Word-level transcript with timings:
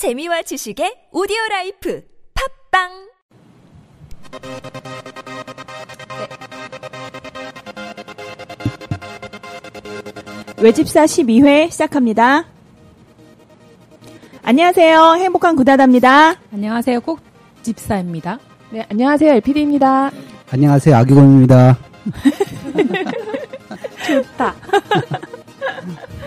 재미와 0.00 0.40
지식의 0.40 1.12
오디오 1.12 1.36
life 1.50 2.02
팟빵 2.32 2.88
외집사 10.56 11.04
12회 11.04 11.70
시작합니다. 11.70 12.46
안녕하세요. 14.42 15.16
행복한 15.18 15.54
구다다입니다. 15.54 16.36
안녕하세요. 16.50 17.02
꼭 17.02 17.20
집사입니다. 17.60 18.38
네, 18.70 18.86
안녕하세요. 18.88 19.34
LPD입니다. 19.34 20.10
안녕하세요. 20.50 20.96
아기곰입니다. 20.96 21.76
좋다. 24.08 24.54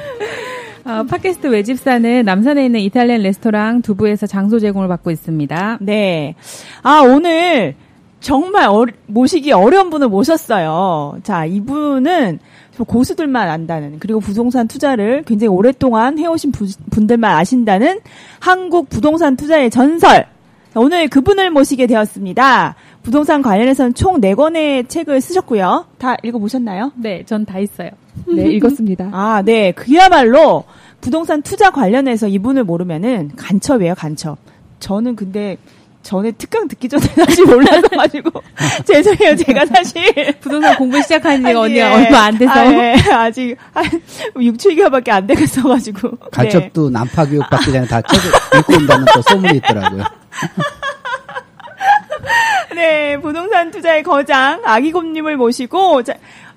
어, 0.86 1.04
팟캐스트 1.04 1.48
외집사는 1.48 2.26
남산에 2.26 2.66
있는 2.66 2.82
이탈리안 2.82 3.22
레스토랑 3.22 3.82
두부에서 3.82 4.28
장소 4.28 4.60
제공을 4.60 4.88
받고 4.90 5.12
있습니다. 5.12 5.78
네. 5.82 6.36
아, 6.82 7.00
오늘 7.02 7.76
정말 8.20 8.68
어, 8.68 8.86
모시기 9.08 9.52
어려운 9.54 9.90
분을 9.90 10.10
모셨어요. 10.10 11.20
자, 11.24 11.46
이분은 11.46 12.40
고수들만 12.86 13.50
안다는 13.50 14.00
그리고 14.00 14.20
부동산 14.20 14.68
투자를 14.68 15.24
굉장히 15.26 15.50
오랫동안 15.50 16.18
해오신 16.18 16.52
부, 16.52 16.66
분들만 16.92 17.32
아신다는 17.38 18.00
한국 18.40 18.90
부동산 18.90 19.38
투자의 19.38 19.70
전설. 19.70 20.26
자, 20.74 20.80
오늘 20.80 21.08
그분을 21.08 21.50
모시게 21.52 21.88
되었습니다. 21.88 22.76
부동산 23.04 23.42
관련해서는 23.42 23.94
총 23.94 24.20
4권의 24.22 24.90
책을 24.90 25.22
쓰셨고요. 25.22 25.86
다 25.98 26.16
읽어보셨나요? 26.24 26.94
네, 26.96 27.24
전 27.26 27.46
다 27.46 27.60
있어요. 27.60 27.90
네, 28.26 28.50
읽었습니다. 28.54 29.10
아, 29.14 29.42
네. 29.46 29.72
그야말로 29.74 30.64
부동산 31.04 31.42
투자 31.42 31.70
관련해서 31.70 32.30
이분을 32.30 32.64
모르면은 32.64 33.32
간첩이에요, 33.36 33.94
간첩. 33.94 34.38
저는 34.80 35.18
근데 35.18 35.58
전에 36.02 36.32
특강 36.32 36.66
듣기 36.70 36.88
전에 36.88 37.04
사실 37.14 37.46
몰라서가지고 37.46 38.42
죄송해요, 38.88 39.36
제가 39.36 39.66
사실 39.66 40.02
부동산 40.40 40.78
공부 40.78 41.02
시작한 41.02 41.46
지가 41.46 41.60
언니 41.60 41.76
예. 41.76 41.82
얼마 41.84 42.20
안 42.20 42.38
돼서. 42.38 42.54
아, 42.54 42.66
예. 42.72 42.96
아직 43.12 43.58
한 43.74 43.84
6, 44.40 44.56
7개월밖에 44.56 45.10
안 45.10 45.28
되겠어가지고 45.28 46.10
네. 46.10 46.18
간첩도 46.32 46.90
난파 46.90 47.26
교육 47.26 47.50
받기 47.50 47.74
전에 47.74 47.86
다 47.86 48.02
책을 48.02 48.60
읽고 48.60 48.74
온다는 48.74 49.06
또 49.14 49.22
소문이 49.24 49.58
있더라고요. 49.58 50.04
네, 52.76 53.18
부동산 53.18 53.72
투자의 53.72 54.04
거장 54.04 54.62
아기곰님을 54.64 55.36
모시고 55.36 56.04
자, 56.04 56.14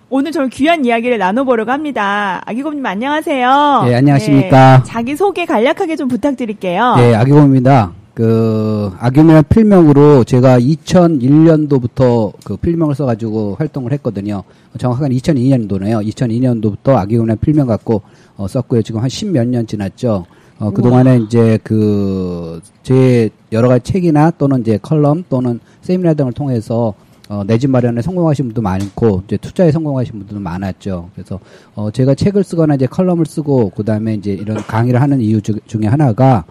오늘 0.09 0.31
저는 0.31 0.51
귀한 0.51 0.85
이야기를 0.85 1.19
나눠보려고 1.19 1.73
합니다. 1.73 2.41
아기곰님 2.47 2.87
안녕하세요. 2.87 3.85
예, 3.89 3.95
안녕하십니까. 3.97 4.79
네, 4.79 4.83
자기 4.87 5.17
소개 5.17 5.45
간략하게 5.45 5.97
좀 5.97 6.07
부탁드릴게요. 6.07 6.95
예, 7.01 7.15
아기곰입니다. 7.15 7.93
그, 8.15 8.93
아기곰이라는 9.01 9.43
필명으로 9.49 10.23
제가 10.23 10.61
2001년도부터 10.61 12.33
그 12.45 12.57
필명을 12.57 12.95
써가지고 12.95 13.57
활동을 13.59 13.93
했거든요. 13.95 14.45
정확하게 14.79 15.15
2002년도네요. 15.17 16.07
2002년도부터 16.09 16.95
아기곰이라는 16.97 17.41
필명 17.41 17.67
갖고 17.67 18.03
어, 18.37 18.47
썼고요. 18.47 18.83
지금 18.83 19.01
한 19.01 19.09
10몇 19.09 19.47
년 19.49 19.67
지났죠. 19.67 20.25
어, 20.59 20.71
그동안에 20.71 21.19
이제 21.19 21.59
그, 21.65 22.61
제 22.85 23.29
여러 23.51 23.69
가지 23.69 23.93
책이나 23.93 24.31
또는 24.39 24.61
이제 24.61 24.79
컬럼 24.81 25.25
또는 25.29 25.59
세미나 25.83 26.15
등을 26.15 26.33
통해서 26.33 26.95
어, 27.29 27.43
내 27.45 27.59
집 27.59 27.71
마련에 27.71 28.03
성공하신 28.03 28.47
분도 28.47 28.63
많고, 28.63 29.23
이제 29.27 29.37
투자에 29.37 29.71
성공하신 29.73 30.19
분들도 30.19 30.41
많았죠. 30.41 31.11
그래서, 31.15 31.41
어, 31.75 31.91
제가 31.91 32.15
책을 32.15 32.45
쓰거나 32.45 32.75
이제 32.77 32.87
컬럼을 32.87 33.27
쓰고, 33.27 33.71
그 33.71 33.83
다음에 33.85 34.15
이제 34.15 34.33
이런 34.33 34.59
강의를 34.59 35.01
하는 35.01 35.21
이유 35.21 35.41
주- 35.43 35.59
중에 35.67 35.87
하나가, 35.87 36.45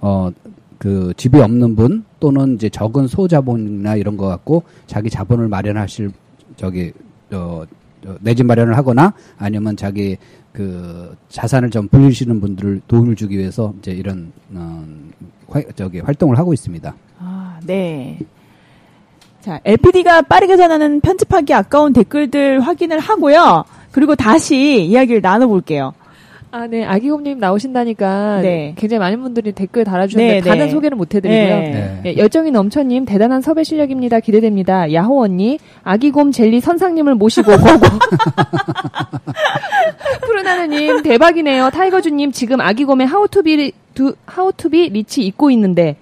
어, 0.00 0.30
그 0.78 1.12
집이 1.16 1.38
없는 1.40 1.76
분 1.76 2.04
또는 2.20 2.54
이제 2.54 2.68
적은 2.70 3.06
소자본이나 3.06 3.96
이런 3.96 4.16
거 4.16 4.28
갖고 4.28 4.62
자기 4.86 5.10
자본을 5.10 5.48
마련하실 5.48 6.10
저기 6.56 6.92
어, 7.32 7.64
내 8.20 8.34
집 8.34 8.46
마련을 8.46 8.78
하거나 8.78 9.12
아니면 9.36 9.76
자기 9.76 10.16
그 10.52 11.14
자산을 11.28 11.68
좀 11.68 11.86
불리시는 11.88 12.40
분들을 12.40 12.80
도움을 12.88 13.14
주기 13.14 13.36
위해서 13.36 13.74
이제 13.80 13.90
이런 13.90 14.32
어, 14.54 14.86
화- 15.48 15.62
저기 15.76 16.00
활동을 16.00 16.38
하고 16.38 16.54
있습니다. 16.54 16.94
아, 17.18 17.60
네. 17.66 18.18
자, 19.40 19.58
LPD가 19.64 20.22
빠르게 20.22 20.56
전하는 20.56 21.00
편집하기 21.00 21.54
아까운 21.54 21.92
댓글들 21.92 22.60
확인을 22.60 22.98
하고요. 22.98 23.64
그리고 23.90 24.14
다시 24.14 24.84
이야기를 24.84 25.22
나눠볼게요. 25.22 25.94
아, 26.52 26.66
네. 26.66 26.84
아기곰님 26.84 27.38
나오신다니까 27.38 28.40
네. 28.42 28.74
굉장히 28.76 28.98
많은 28.98 29.22
분들이 29.22 29.52
댓글 29.52 29.84
달아주셨는데 29.84 30.34
네, 30.34 30.40
다는 30.40 30.66
네. 30.66 30.70
소개를 30.70 30.96
못 30.96 31.14
해드리고요. 31.14 31.58
네. 31.58 32.00
네, 32.02 32.16
열정이 32.16 32.50
넘쳐님 32.50 33.04
대단한 33.04 33.40
섭외 33.40 33.62
실력입니다. 33.62 34.18
기대됩니다. 34.18 34.92
야호 34.92 35.22
언니 35.22 35.60
아기곰 35.84 36.32
젤리 36.32 36.60
선상님을 36.60 37.14
모시고 37.14 37.52
보고 37.52 37.62
푸른하느님 40.26 41.04
대박이네요. 41.04 41.70
타이거주님 41.70 42.32
지금 42.32 42.60
아기곰의 42.60 43.06
하우투비 43.06 43.72
두 43.94 44.16
하우투비 44.26 44.88
리치 44.88 45.22
입고 45.22 45.52
있는데 45.52 45.96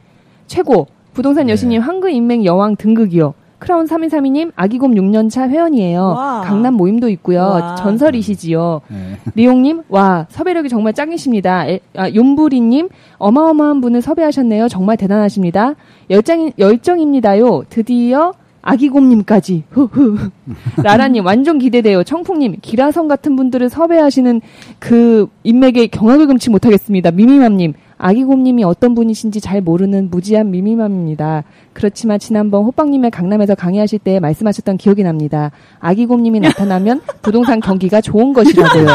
최고 0.46 0.86
부동산 1.18 1.46
네. 1.46 1.52
여신님 1.52 1.80
황금 1.80 2.10
인맥 2.10 2.44
여왕 2.44 2.76
등극이요. 2.76 3.34
크라운 3.58 3.86
3232님 3.86 4.52
아기곰 4.54 4.94
6년차 4.94 5.48
회원이에요. 5.48 6.00
와. 6.00 6.42
강남 6.42 6.74
모임도 6.74 7.08
있고요. 7.08 7.40
와. 7.40 7.74
전설이시지요. 7.74 8.82
네. 8.86 8.96
리용님, 9.34 9.82
와, 9.88 10.26
섭외력이 10.28 10.68
정말 10.68 10.92
짱이십니다. 10.92 11.66
에, 11.66 11.80
아, 11.96 12.08
용부리님, 12.08 12.88
어마어마한 13.18 13.80
분을 13.80 14.00
섭외하셨네요. 14.00 14.68
정말 14.68 14.96
대단하십니다. 14.96 15.74
열정, 16.08 16.52
열정입니다요. 16.56 17.64
드디어 17.68 18.32
아기곰님까지. 18.62 19.64
후후. 19.72 20.18
라라님, 20.84 21.26
완전 21.26 21.58
기대돼요. 21.58 22.04
청풍님, 22.04 22.58
기라성 22.62 23.08
같은 23.08 23.34
분들을 23.34 23.68
섭외하시는 23.68 24.40
그 24.78 25.26
인맥에 25.42 25.88
경악을 25.88 26.28
금치 26.28 26.48
못하겠습니다. 26.50 27.10
미미맘님, 27.10 27.74
아기곰님이 27.98 28.64
어떤 28.64 28.94
분이신지 28.94 29.40
잘 29.40 29.60
모르는 29.60 30.10
무지한 30.10 30.50
미미맘입니다. 30.50 31.44
그렇지만 31.72 32.18
지난번 32.18 32.64
호빵님의 32.64 33.10
강남에서 33.10 33.54
강의하실 33.54 33.98
때 33.98 34.20
말씀하셨던 34.20 34.76
기억이 34.76 35.02
납니다. 35.02 35.50
아기곰님이 35.80 36.40
나타나면 36.40 37.02
부동산 37.22 37.60
경기가 37.60 38.00
좋은 38.00 38.32
것이라고요. 38.32 38.86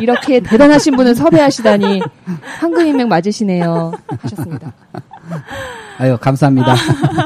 이렇게 0.00 0.40
대단하신 0.40 0.96
분을 0.96 1.14
섭외하시다니 1.14 2.02
황금인맥 2.58 3.08
맞으시네요. 3.08 3.92
하셨습니다. 4.20 4.72
아유 5.98 6.16
감사합니다. 6.20 6.74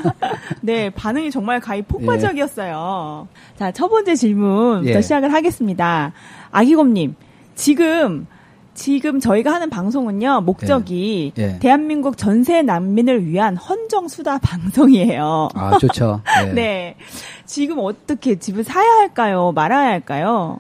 네, 0.61 0.91
반응이 0.91 1.31
정말 1.31 1.61
가히 1.61 1.83
폭발적이었어요. 1.83 3.29
자, 3.57 3.73
첫 3.73 3.89
번째 3.89 4.15
질문부터 4.15 4.91
예. 4.97 5.01
시작을 5.01 5.33
하겠습니다. 5.33 6.13
아기곰님, 6.51 7.15
지금, 7.55 8.27
지금 8.75 9.21
저희가 9.21 9.53
하는 9.53 9.71
방송은요, 9.71 10.43
목적이 10.43 11.33
예. 11.39 11.43
예. 11.43 11.59
대한민국 11.61 12.17
전세 12.17 12.63
난민을 12.63 13.27
위한 13.27 13.57
헌정 13.57 14.09
수다 14.09 14.39
방송이에요. 14.43 15.49
아 15.55 15.79
좋죠. 15.79 16.21
네. 16.47 16.53
네. 16.55 16.97
지금 17.47 17.79
어떻게 17.79 18.39
집을 18.39 18.65
사야 18.65 18.89
할까요? 18.99 19.53
말아야 19.55 19.89
할까요? 19.91 20.59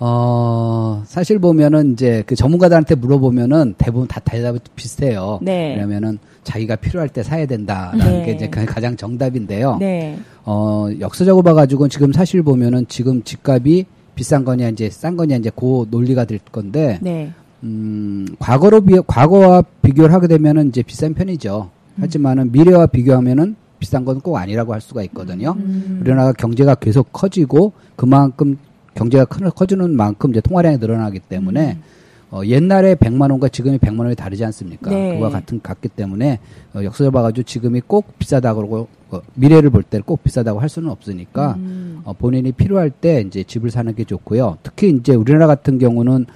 어, 0.00 1.02
사실 1.06 1.40
보면은 1.40 1.92
이제 1.92 2.22
그 2.26 2.36
전문가들한테 2.36 2.94
물어보면은 2.94 3.74
대부분 3.78 4.06
다 4.06 4.20
대답이 4.20 4.60
비슷해요. 4.76 5.40
네. 5.42 5.70
왜냐면은 5.74 6.18
자기가 6.44 6.76
필요할 6.76 7.08
때 7.08 7.24
사야 7.24 7.46
된다라는 7.46 8.20
네. 8.20 8.26
게 8.26 8.32
이제 8.32 8.48
그 8.48 8.64
가장 8.64 8.96
정답인데요. 8.96 9.76
네. 9.80 10.18
어, 10.44 10.88
역사적으로 11.00 11.42
봐가지고 11.42 11.88
지금 11.88 12.12
사실 12.12 12.42
보면은 12.42 12.86
지금 12.88 13.22
집값이 13.24 13.86
비싼 14.14 14.44
거냐 14.44 14.68
이제 14.68 14.88
싼 14.88 15.16
거냐 15.16 15.36
이제 15.36 15.50
그 15.54 15.86
논리가 15.90 16.24
될 16.24 16.38
건데, 16.52 16.98
네. 17.02 17.32
음, 17.64 18.26
과거로 18.38 18.80
비, 18.82 19.00
과거와 19.06 19.62
비교를 19.82 20.12
하게 20.12 20.28
되면은 20.28 20.68
이제 20.68 20.82
비싼 20.82 21.14
편이죠. 21.14 21.70
하지만은 22.00 22.52
미래와 22.52 22.86
비교하면은 22.86 23.56
비싼 23.78 24.04
건 24.04 24.20
꼭 24.20 24.36
아니라고 24.36 24.72
할 24.72 24.80
수가 24.80 25.02
있거든요. 25.04 25.56
우리나라가 26.00 26.32
경제가 26.32 26.74
계속 26.76 27.12
커지고 27.12 27.72
그만큼 27.96 28.58
경제가 28.94 29.24
크- 29.26 29.48
커지는 29.50 29.96
만큼 29.96 30.30
이제 30.30 30.40
통화량이 30.40 30.78
늘어나기 30.78 31.20
때문에 31.20 31.78
어, 32.30 32.42
옛날에 32.44 32.94
100만 32.94 33.30
원과 33.30 33.48
지금이 33.48 33.78
100만 33.78 34.00
원이 34.00 34.14
다르지 34.14 34.44
않습니까? 34.44 34.90
네. 34.90 35.16
그와 35.18 35.30
같은 35.30 35.60
같기 35.62 35.88
때문에 35.88 36.40
어, 36.74 36.82
역사를 36.84 37.10
봐가지고 37.10 37.44
지금이 37.44 37.80
꼭 37.86 38.18
비싸다 38.18 38.52
그러고 38.54 38.88
어, 39.10 39.20
미래를 39.34 39.70
볼 39.70 39.82
때 39.84 40.00
꼭 40.00 40.22
비싸다고 40.22 40.60
할 40.60 40.68
수는 40.68 40.90
없으니까 40.90 41.54
음. 41.58 42.00
어, 42.04 42.12
본인이 42.12 42.52
필요할 42.52 42.90
때 42.90 43.22
이제 43.26 43.42
집을 43.44 43.70
사는 43.70 43.94
게 43.94 44.04
좋고요. 44.04 44.58
특히 44.62 44.90
이제 44.90 45.14
우리나라 45.14 45.46
같은 45.46 45.78
경우는 45.78 46.26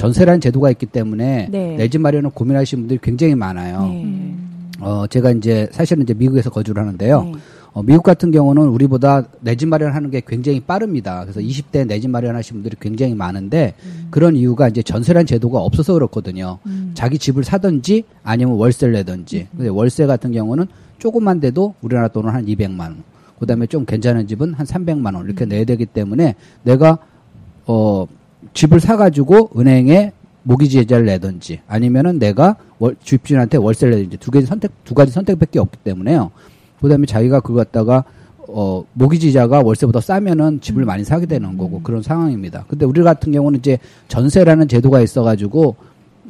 전세라는 0.00 0.40
제도가 0.40 0.70
있기 0.70 0.86
때문에 0.86 1.48
네. 1.50 1.76
내집 1.76 2.00
마련을 2.00 2.30
고민하시는 2.30 2.82
분들이 2.84 2.98
굉장히 3.02 3.34
많아요. 3.34 3.82
네. 3.82 4.34
어, 4.80 5.04
제가 5.06 5.30
이제 5.32 5.68
사실은 5.72 6.04
이제 6.04 6.14
미국에서 6.14 6.48
거주를 6.48 6.80
하는데요. 6.82 7.22
네. 7.24 7.32
어, 7.72 7.82
미국 7.82 8.02
같은 8.02 8.30
경우는 8.30 8.62
우리보다 8.68 9.24
내 9.42 9.54
집 9.56 9.68
마련하는 9.68 10.10
게 10.10 10.22
굉장히 10.26 10.58
빠릅니다. 10.60 11.20
그래서 11.24 11.40
20대 11.40 11.86
내 11.86 12.00
집 12.00 12.08
마련하신 12.10 12.56
분들이 12.56 12.76
굉장히 12.80 13.14
많은데 13.14 13.74
그런 14.10 14.36
이유가 14.36 14.68
이제 14.68 14.82
전세란 14.82 15.26
제도가 15.26 15.58
없어서 15.60 15.92
그렇거든요. 15.92 16.58
자기 16.94 17.18
집을 17.18 17.44
사든지 17.44 18.04
아니면 18.24 18.54
월세를 18.54 18.94
내든지. 18.94 19.48
근데 19.54 19.68
월세 19.68 20.06
같은 20.06 20.32
경우는 20.32 20.64
조금만 20.98 21.40
돼도 21.40 21.74
우리나라 21.82 22.08
돈은 22.08 22.30
한 22.32 22.46
200만 22.46 22.80
원. 22.80 23.02
그다음에 23.38 23.66
좀 23.66 23.84
괜찮은 23.84 24.26
집은 24.26 24.54
한 24.54 24.66
300만 24.66 25.14
원 25.14 25.26
이렇게 25.26 25.44
내야 25.44 25.64
되기 25.64 25.84
때문에 25.84 26.34
내가 26.62 26.98
어 27.66 28.06
집을 28.54 28.80
사가지고 28.80 29.50
은행에 29.56 30.12
모기지 30.42 30.80
이자를 30.80 31.06
내든지 31.06 31.60
아니면은 31.68 32.18
내가 32.18 32.56
월, 32.78 32.96
집주인한테 33.02 33.58
월세를 33.58 33.94
내든지 33.94 34.16
두 34.16 34.30
가지 34.30 34.46
선택 34.46 34.72
두 34.84 34.94
가지 34.94 35.12
선택밖에 35.12 35.58
없기 35.58 35.78
때문에요. 35.84 36.30
그다음에 36.80 37.06
자기가 37.06 37.40
그거 37.40 37.58
갖다가 37.58 38.04
어 38.48 38.84
모기지 38.94 39.28
이자가 39.28 39.60
월세보다 39.60 40.00
싸면은 40.00 40.60
집을 40.60 40.84
많이 40.84 41.04
사게 41.04 41.26
되는 41.26 41.56
거고 41.56 41.82
그런 41.82 42.02
상황입니다. 42.02 42.64
근데 42.68 42.86
우리 42.86 43.02
같은 43.02 43.32
경우는 43.32 43.58
이제 43.58 43.78
전세라는 44.08 44.66
제도가 44.68 45.00
있어가지고 45.00 45.76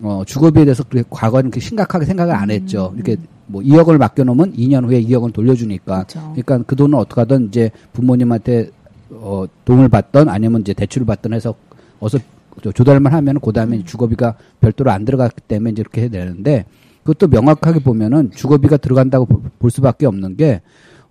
어 0.03 0.23
주거비에 0.27 0.65
대해서 0.65 0.83
그렇게 0.83 1.07
과거에는 1.09 1.51
그렇게 1.51 1.65
심각하게 1.65 2.05
생각을 2.07 2.35
안 2.35 2.51
했죠. 2.51 2.93
이렇게 2.97 3.17
뭐 3.47 3.63
2억 3.63 3.89
을 3.91 3.99
맡겨놓으면 3.99 4.55
2년 4.55 4.85
후에 4.85 5.03
2억 5.03 5.25
을 5.25 5.33
돌려주니까. 5.33 6.05
그렇죠. 6.05 6.21
그러니까 6.33 6.59
그 6.67 6.77
돈을 6.77 6.99
어떻게 6.99 7.21
하든 7.21 7.49
이제 7.49 7.71
부모님한테 7.93 8.71
어 9.11 9.45
도움을 9.65 9.89
받던 9.89 10.29
아니면 10.29 10.61
이제 10.61 10.73
대출을 10.73 11.07
받던 11.07 11.33
해서 11.33 11.55
어서 12.01 12.19
저 12.63 12.73
조달만 12.73 13.13
하면 13.15 13.39
그 13.41 13.53
다음에 13.53 13.83
주거비가 13.85 14.35
별도로 14.61 14.91
안 14.91 15.05
들어갔기 15.05 15.41
때문에 15.43 15.71
이제 15.71 15.81
이렇게 15.81 16.03
해야 16.03 16.11
되는데 16.11 16.65
그것도 17.05 17.29
명확하게 17.29 17.81
보면은 17.81 18.31
주거비가 18.33 18.77
들어간다고 18.79 19.25
보- 19.27 19.41
볼 19.59 19.71
수밖에 19.71 20.07
없는 20.07 20.37
게 20.37 20.61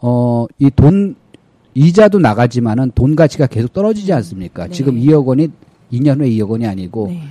어 0.02 0.48
이 0.60 0.70
돈 0.72 1.16
이자도 1.76 2.20
나가지만은 2.20 2.92
돈 2.96 3.16
가치가 3.16 3.48
계속 3.48 3.74
떨어지지 3.74 4.12
않습니까? 4.14 4.66
네. 4.68 4.72
지금 4.74 4.96
2억 4.96 5.26
원이 5.26 5.50
2년 5.92 6.20
후에 6.20 6.30
2억 6.32 6.50
원이 6.50 6.66
아니고 6.68 7.08
네. 7.08 7.22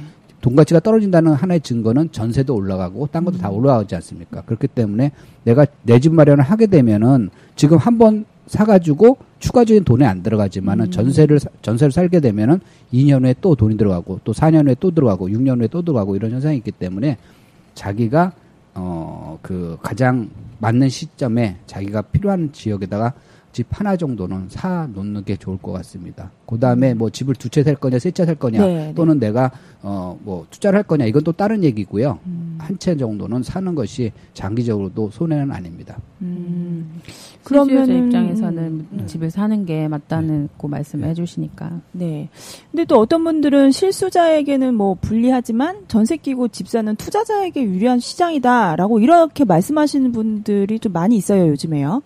돈 0.41 0.55
가치가 0.55 0.79
떨어진다는 0.81 1.33
하나의 1.33 1.61
증거는 1.61 2.13
전세도 2.13 2.55
올라가고 2.55 3.09
딴 3.11 3.25
것도 3.25 3.39
다 3.39 3.51
올라가지 3.51 3.95
않습니까? 3.97 4.43
그렇기 4.43 4.69
때문에 4.69 5.11
내가 5.45 5.67
내 5.83 5.99
집 5.99 6.13
마련을 6.15 6.45
하게 6.45 6.67
되면은 6.67 7.31
지금 7.57 7.79
한번 7.79 8.25
사가지고 8.49 9.17
추가적인 9.39 9.85
돈이 9.85 10.05
안 10.05 10.23
들어가지만은 10.23 10.91
전세를 10.91 11.39
사- 11.39 11.49
전세를 11.63 11.93
살게 11.93 12.21
되면은 12.21 12.61
2년 12.93 13.23
후에 13.25 13.35
또 13.41 13.55
돈이 13.55 13.77
들어가고 13.77 14.21
또 14.25 14.33
4년 14.33 14.67
후에 14.67 14.75
또 14.81 14.91
들어가고 14.91 15.29
6년 15.29 15.61
후에 15.61 15.69
또 15.69 15.83
들어가고 15.83 16.17
이런 16.17 16.31
현상이 16.33 16.57
있기 16.59 16.73
때문에 16.73 17.17
자기가 17.75 18.33
어 18.75 19.39
그 19.43 19.79
가장 19.83 20.29
맞는 20.59 20.89
시점에 20.89 21.57
자기가 21.67 22.03
필요한 22.03 22.51
지역에다가 22.53 23.13
집 23.59 23.67
하나 23.71 23.97
정도는 23.97 24.47
사 24.51 24.87
놓는 24.95 25.25
게 25.25 25.35
좋을 25.37 25.59
것 25.59 25.73
같습니다. 25.73 26.31
그 26.47 26.61
다음에 26.61 26.95
뭐 26.95 27.11
집을 27.11 27.35
두 27.35 27.49
채 27.51 27.65
살 27.65 27.75
거냐, 27.75 27.99
세 27.99 28.13
채 28.13 28.25
살 28.25 28.37
거냐, 28.37 28.65
네, 28.65 28.93
또는 28.95 29.19
내가 29.19 29.51
어 29.83 30.17
뭐 30.23 30.47
투자를 30.51 30.77
할 30.77 30.85
거냐, 30.85 31.07
이건 31.07 31.25
또 31.25 31.33
다른 31.33 31.65
얘기고요. 31.65 32.21
음. 32.27 32.57
한채 32.61 32.97
정도는 32.97 33.43
사는 33.43 33.75
것이 33.75 34.13
장기적으로도 34.35 35.11
손해는 35.11 35.51
아닙니다. 35.51 35.99
음. 36.23 37.01
그러면 37.43 37.87
그러면은- 37.87 38.07
입장에서는 38.07 38.87
네. 38.91 39.07
집을 39.07 39.31
사는 39.33 39.67
게 39.67 39.89
맞다는 39.89 40.49
고 40.57 40.69
말씀해 40.69 41.15
주시니까 41.15 41.81
네. 41.93 42.29
근데 42.71 42.85
또 42.85 42.99
어떤 43.01 43.25
분들은 43.25 43.73
실수자에게는 43.73 44.75
뭐 44.75 44.97
불리하지만 45.01 45.85
전세 45.89 46.17
끼고 46.17 46.49
집 46.49 46.69
사는 46.69 46.95
투자자에게 46.95 47.63
유리한 47.65 47.99
시장이다라고 47.99 49.01
이렇게 49.01 49.45
말씀하시는 49.45 50.13
분들이 50.13 50.79
좀 50.79 50.93
많이 50.93 51.17
있어요, 51.17 51.49
요즘에요. 51.49 52.03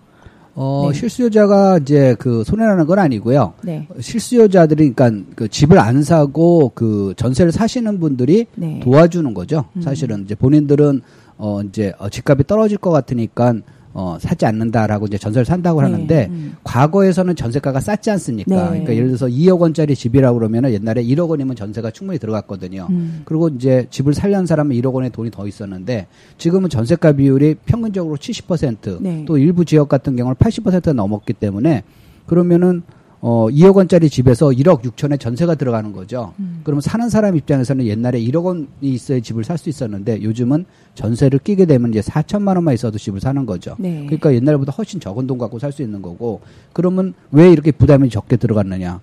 어 0.55 0.89
네. 0.93 0.99
실수요자가 0.99 1.79
이제 1.79 2.15
그 2.19 2.45
손해라는 2.45 2.87
건 2.87 2.99
아니고요. 2.99 3.55
네. 3.63 3.89
실수요자들이 3.99 4.93
그러니까 4.93 5.25
그 5.35 5.49
집을 5.49 5.79
안 5.79 6.03
사고 6.03 6.73
그 6.75 7.15
전세를 7.17 7.53
사시는 7.53 8.01
분들이 8.01 8.47
네. 8.55 8.81
도와주는 8.83 9.33
거죠. 9.33 9.65
음. 9.77 9.83
사실은 9.83 10.25
이제 10.25 10.35
본인들은 10.35 11.01
어 11.39 11.63
이제 11.63 11.93
어, 11.99 12.09
집값이 12.09 12.45
떨어질 12.47 12.77
것 12.79 12.91
같으니까 12.91 13.55
어 13.95 14.17
사지 14.21 14.47
않는다라고 14.47 15.07
이제 15.07 15.19
전세를 15.19 15.45
산다고 15.45 15.83
네. 15.83 15.91
하는데 15.91 16.27
음. 16.31 16.57
과거에서는 16.65 17.37
전세가가 17.37 17.81
쌌지 17.81 18.11
않습니까? 18.11 18.55
네. 18.55 18.69
그러니까 18.69 18.95
예를 18.95 19.09
들어서 19.09 19.27
2억 19.27 19.61
원짜리 19.61 19.95
집이라고 19.95 20.39
그러면은 20.39 20.73
옛날에 20.73 21.03
1억 21.05 21.29
원이면 21.29 21.57
전세가 21.57 21.91
충분히 21.91 22.19
들어갔거든요. 22.19 22.87
음. 22.91 23.23
그리고 23.25 23.49
이제 23.49 23.87
집을 23.91 24.15
살려는 24.15 24.47
사람은 24.47 24.75
1억 24.77 24.93
원의 24.95 25.11
돈이 25.11 25.31
더 25.31 25.47
있었는데 25.47 26.07
지금은 26.39 26.71
전세가 26.71 27.13
비율이 27.13 27.57
평균적으로 27.67 28.17
70%, 28.17 29.03
네. 29.03 29.25
또 29.27 29.37
일부 29.37 29.65
지역 29.65 29.89
같은 29.89 30.17
경우는 30.17 30.37
80%가 30.37 30.93
넘었기 30.93 31.35
때문에 31.35 31.83
그러면은 32.27 32.83
어 33.25 33.47
2억 33.51 33.77
원짜리 33.77 34.11
집에서 34.11 34.49
1억 34.49 34.83
6천에 34.83 35.19
전세가 35.19 35.55
들어가는 35.55 35.93
거죠. 35.93 36.35
음. 36.41 36.61
그러면 36.65 36.81
사는 36.81 37.09
사람 37.09 37.37
입장에서는 37.37 37.87
옛날에 37.87 38.21
1억 38.21 38.43
원이 38.45 38.67
있어야 38.83 39.21
집을 39.21 39.45
살 39.45 39.57
수 39.59 39.69
있었는데 39.69 40.23
요즘은 40.25 40.65
전세를 40.97 41.39
끼게 41.39 41.67
되면 41.67 41.91
이제 41.91 42.01
4천만 42.01 42.57
원만 42.57 42.75
있어도 42.75 42.99
집을 42.99 43.21
사는 43.21 43.47
거죠. 43.47 43.77
네. 43.79 44.07
그러니까 44.07 44.35
옛날보다 44.35 44.73
훨씬 44.73 44.99
적은 44.99 45.29
돈 45.29 45.39
갖고 45.39 45.61
살 45.61 45.71
수 45.71 45.83
있는 45.83 46.03
거고 46.03 46.41
그러면 46.73 47.15
왜 47.31 47.53
이렇게 47.53 47.71
부담이 47.71 48.11
적게 48.11 48.37
들어갔느냐? 48.37 49.01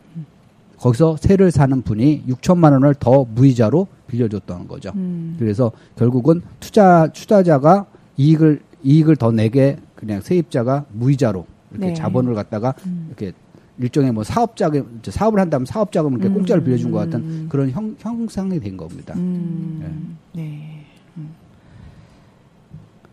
거기서 0.79 1.15
세를 1.17 1.51
사는 1.51 1.81
분이 1.81 2.23
6천만 2.27 2.73
원을 2.73 2.95
더 2.95 3.25
무이자로 3.33 3.87
빌려줬다는 4.07 4.67
거죠. 4.67 4.91
음. 4.95 5.37
그래서 5.39 5.71
결국은 5.97 6.41
투자 6.59 7.07
투자자가 7.13 7.85
이익을 8.17 8.59
이익을 8.83 9.15
더 9.15 9.31
내게 9.31 9.77
그냥 9.95 10.19
세입자가 10.21 10.85
무이자로 10.91 11.45
이렇게 11.71 11.87
네. 11.87 11.93
자본을 11.93 12.33
갖다가 12.35 12.73
음. 12.85 13.05
이렇게 13.07 13.31
일종의 13.79 14.11
뭐 14.11 14.23
사업 14.23 14.55
자금 14.57 14.99
이제 14.99 15.09
사업을 15.09 15.39
한다면 15.39 15.65
사업 15.65 15.91
자금을 15.91 16.19
이렇게 16.19 16.31
음. 16.31 16.35
공짜로 16.35 16.63
빌려준 16.63 16.91
것 16.91 16.99
같은 16.99 17.19
음. 17.19 17.45
그런 17.49 17.69
형, 17.71 17.95
형상이 17.99 18.59
된 18.59 18.75
겁니다. 18.75 19.13
음, 19.17 20.17
네. 20.33 20.85
음. 21.17 21.33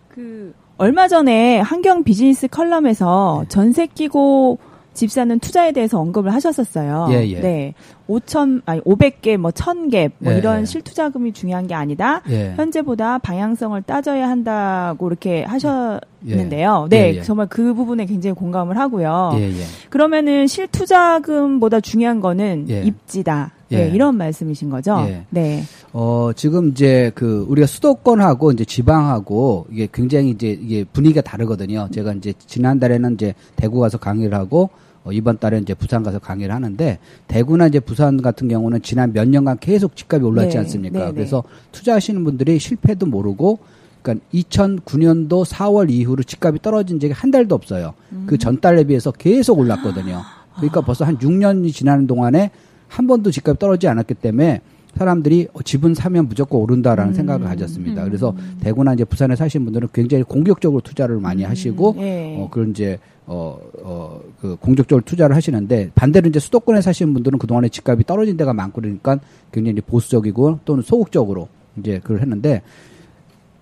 그 0.08 0.52
얼마 0.76 1.08
전에 1.08 1.60
환경 1.60 2.02
비즈니스 2.04 2.48
컬럼에서 2.48 3.40
네. 3.42 3.48
전세 3.48 3.86
끼고 3.86 4.58
집 4.92 5.10
사는 5.10 5.38
투자에 5.38 5.72
대해서 5.72 6.00
언급을 6.00 6.32
하셨었어요. 6.32 7.08
예, 7.10 7.28
예. 7.28 7.40
네. 7.40 7.74
5천 8.08 8.62
아니 8.66 8.80
500개 8.82 9.36
뭐 9.36 9.50
1000개 9.50 10.10
뭐 10.18 10.32
예, 10.32 10.38
이런 10.38 10.60
예. 10.62 10.64
실투 10.64 10.94
자금이 10.94 11.32
중요한 11.32 11.66
게 11.66 11.74
아니다. 11.74 12.22
예. 12.28 12.54
현재보다 12.56 13.18
방향성을 13.18 13.80
따져야 13.82 14.28
한다고 14.28 15.08
이렇게 15.08 15.44
하셨는데요. 15.44 16.88
예, 16.92 16.96
네, 16.96 17.14
예. 17.16 17.22
정말 17.22 17.46
그 17.48 17.74
부분에 17.74 18.06
굉장히 18.06 18.34
공감을 18.34 18.78
하고요. 18.78 19.32
예, 19.34 19.42
예. 19.42 19.62
그러면은 19.90 20.46
실투 20.46 20.86
자금보다 20.86 21.80
중요한 21.80 22.20
거는 22.20 22.66
예. 22.68 22.82
입지다. 22.82 23.52
예. 23.72 23.76
네, 23.76 23.90
이런 23.90 24.16
말씀이신 24.16 24.70
거죠. 24.70 25.04
예. 25.08 25.24
네. 25.30 25.64
어, 25.92 26.30
지금 26.36 26.68
이제 26.68 27.10
그 27.14 27.44
우리가 27.48 27.66
수도권하고 27.66 28.52
이제 28.52 28.64
지방하고 28.64 29.66
이게 29.70 29.88
굉장히 29.92 30.30
이제 30.30 30.48
이게 30.50 30.84
분위기가 30.84 31.20
다르거든요. 31.20 31.88
제가 31.90 32.12
이제 32.12 32.32
지난달에는 32.46 33.14
이제 33.14 33.34
대구 33.56 33.80
가서 33.80 33.98
강의를 33.98 34.36
하고 34.38 34.70
어, 35.06 35.12
이번 35.12 35.38
달에 35.38 35.58
이제 35.58 35.72
부산 35.72 36.02
가서 36.02 36.18
강의를 36.18 36.52
하는데 36.52 36.98
대구나 37.28 37.68
이제 37.68 37.78
부산 37.78 38.20
같은 38.20 38.48
경우는 38.48 38.82
지난 38.82 39.12
몇 39.12 39.28
년간 39.28 39.58
계속 39.60 39.94
집값이 39.94 40.24
올랐지 40.24 40.54
네, 40.54 40.58
않습니까? 40.58 40.98
네, 40.98 41.06
네. 41.06 41.12
그래서 41.12 41.44
투자하시는 41.70 42.24
분들이 42.24 42.58
실패도 42.58 43.06
모르고 43.06 43.60
그러니까 44.02 44.26
2009년도 44.34 45.46
4월 45.46 45.90
이후로 45.90 46.24
집값이 46.24 46.60
떨어진 46.60 46.98
적이 46.98 47.12
한 47.12 47.30
달도 47.30 47.54
없어요. 47.54 47.94
음. 48.12 48.24
그 48.26 48.36
전달에 48.36 48.82
비해서 48.84 49.12
계속 49.12 49.60
올랐거든요. 49.60 50.22
그러니까 50.56 50.80
벌써 50.80 51.04
한 51.04 51.18
6년이 51.18 51.72
지나는 51.72 52.08
동안에 52.08 52.50
한 52.88 53.06
번도 53.06 53.30
집값이 53.30 53.60
떨어지지 53.60 53.86
않았기 53.88 54.14
때문에 54.14 54.60
사람들이 54.96 55.48
어, 55.52 55.62
집은 55.62 55.94
사면 55.94 56.28
무조건 56.28 56.60
오른다라는 56.62 57.12
음. 57.12 57.14
생각을 57.14 57.46
가졌습니다. 57.46 58.04
그래서 58.04 58.34
대구나 58.60 58.94
이제 58.94 59.04
부산에 59.04 59.36
사신 59.36 59.64
분들은 59.64 59.88
굉장히 59.92 60.24
공격적으로 60.24 60.80
투자를 60.80 61.20
많이 61.20 61.42
하시고 61.42 61.96
예. 61.98 62.36
어, 62.38 62.48
그런 62.50 62.70
이제, 62.70 62.98
어, 63.26 63.58
어, 63.82 64.20
그 64.40 64.56
공격적으로 64.56 65.04
투자를 65.04 65.36
하시는데 65.36 65.90
반대로 65.94 66.28
이제 66.28 66.38
수도권에 66.38 66.80
사시는 66.80 67.12
분들은 67.12 67.38
그동안에 67.38 67.68
집값이 67.68 68.04
떨어진 68.04 68.36
데가 68.36 68.54
많고 68.54 68.80
그러니까 68.80 69.18
굉장히 69.52 69.80
보수적이고 69.82 70.60
또는 70.64 70.82
소극적으로 70.82 71.48
이제 71.78 72.00
그걸 72.02 72.20
했는데 72.20 72.62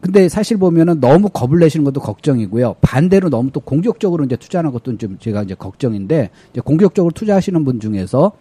근데 0.00 0.29
사실 0.29 0.59
보면은 0.59 1.00
너무 1.00 1.31
겁을 1.31 1.61
내시는 1.61 1.83
것도 1.85 2.00
걱정이고요. 2.00 2.76
반대로 2.83 3.31
너무 3.31 3.50
또 3.53 3.61
공격적으로 3.61 4.23
이제 4.25 4.37
투자하는 4.37 4.71
것도 4.71 4.99
좀 4.99 5.17
제가 5.19 5.43
이제 5.45 5.55
걱정인데 5.55 6.29
이제 6.53 6.61
공격적으로 6.61 7.11
투자하시는 7.12 7.64
분 7.64 7.81
중에서 7.81 8.33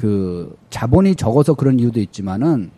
그 0.00 0.56
자본이 0.70 1.14
적어서 1.14 1.52
그런 1.54 1.78
이유도 1.78 2.00
있지만은 2.00 2.70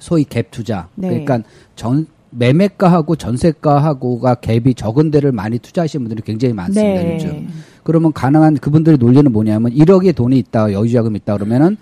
소위 0.00 0.24
갭 0.24 0.46
투자. 0.50 0.88
네. 0.96 1.08
그러니까 1.08 1.40
전 1.76 2.06
매매가하고 2.30 3.14
전세가하고가 3.14 4.36
갭이 4.36 4.76
적은 4.76 5.10
데를 5.12 5.30
많이 5.32 5.58
투자하시는 5.58 6.02
분들이 6.04 6.22
굉장히 6.24 6.52
많습니다. 6.54 7.02
네. 7.02 7.14
요즘. 7.14 7.48
그러면 7.84 8.12
가능한 8.12 8.56
그분들의 8.56 8.98
논리는 8.98 9.30
뭐냐면 9.30 9.70
1억의 9.72 10.16
돈이 10.16 10.38
있다, 10.38 10.72
여유자금이 10.72 11.18
있다 11.18 11.34
그러면은 11.36 11.76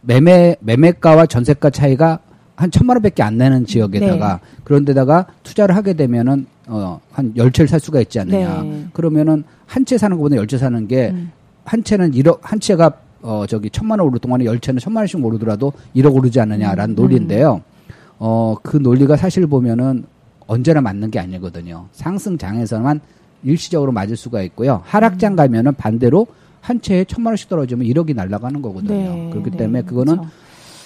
매매 0.00 0.56
매매가와 0.60 1.26
전세가 1.26 1.70
차이가 1.70 2.20
한 2.54 2.70
천만 2.70 2.96
원밖에 2.96 3.22
안 3.22 3.36
내는 3.36 3.66
지역에다가 3.66 4.40
네. 4.42 4.60
그런 4.64 4.84
데다가 4.86 5.26
투자를 5.42 5.76
하게 5.76 5.92
되면은 5.92 6.46
어, 6.68 7.00
한 7.12 7.32
열 7.36 7.52
채를 7.52 7.68
살 7.68 7.78
수가 7.80 8.00
있지 8.00 8.18
않느냐. 8.20 8.62
네. 8.62 8.86
그러면은 8.92 9.44
한 9.66 9.84
채 9.84 9.98
사는 9.98 10.16
것보다 10.16 10.36
열 10.36 10.46
채 10.46 10.56
사는 10.58 10.86
게한 10.88 11.14
음. 11.14 11.82
채는 11.84 12.12
1억, 12.12 12.38
한 12.40 12.58
채가 12.60 12.92
어, 13.26 13.44
저기 13.44 13.68
천만 13.70 13.98
원 13.98 14.06
오를 14.08 14.20
동안에 14.20 14.44
열 14.44 14.60
채는 14.60 14.78
천만 14.78 15.00
원씩 15.00 15.22
오르더라도 15.22 15.72
1억 15.96 16.14
오르지 16.14 16.38
않느냐라는 16.40 16.94
음. 16.94 16.96
논리인데요. 16.96 17.60
어, 18.20 18.54
그 18.62 18.76
논리가 18.76 19.16
사실 19.16 19.48
보면은 19.48 20.04
언제나 20.46 20.80
맞는 20.80 21.10
게 21.10 21.18
아니거든요. 21.18 21.88
상승장에서만 21.90 23.00
일시적으로 23.42 23.90
맞을 23.90 24.16
수가 24.16 24.42
있고요. 24.42 24.80
하락장 24.84 25.32
음. 25.32 25.36
가면은 25.36 25.74
반대로 25.74 26.28
한 26.60 26.80
채에 26.80 27.04
천만 27.04 27.32
원씩 27.32 27.48
떨어지면 27.48 27.84
1억이 27.88 28.14
날아가는 28.14 28.62
거거든요. 28.62 28.94
네, 28.94 29.30
그렇기 29.30 29.50
네, 29.50 29.56
때문에 29.56 29.82
그거는 29.82 30.16
그렇죠. 30.16 30.30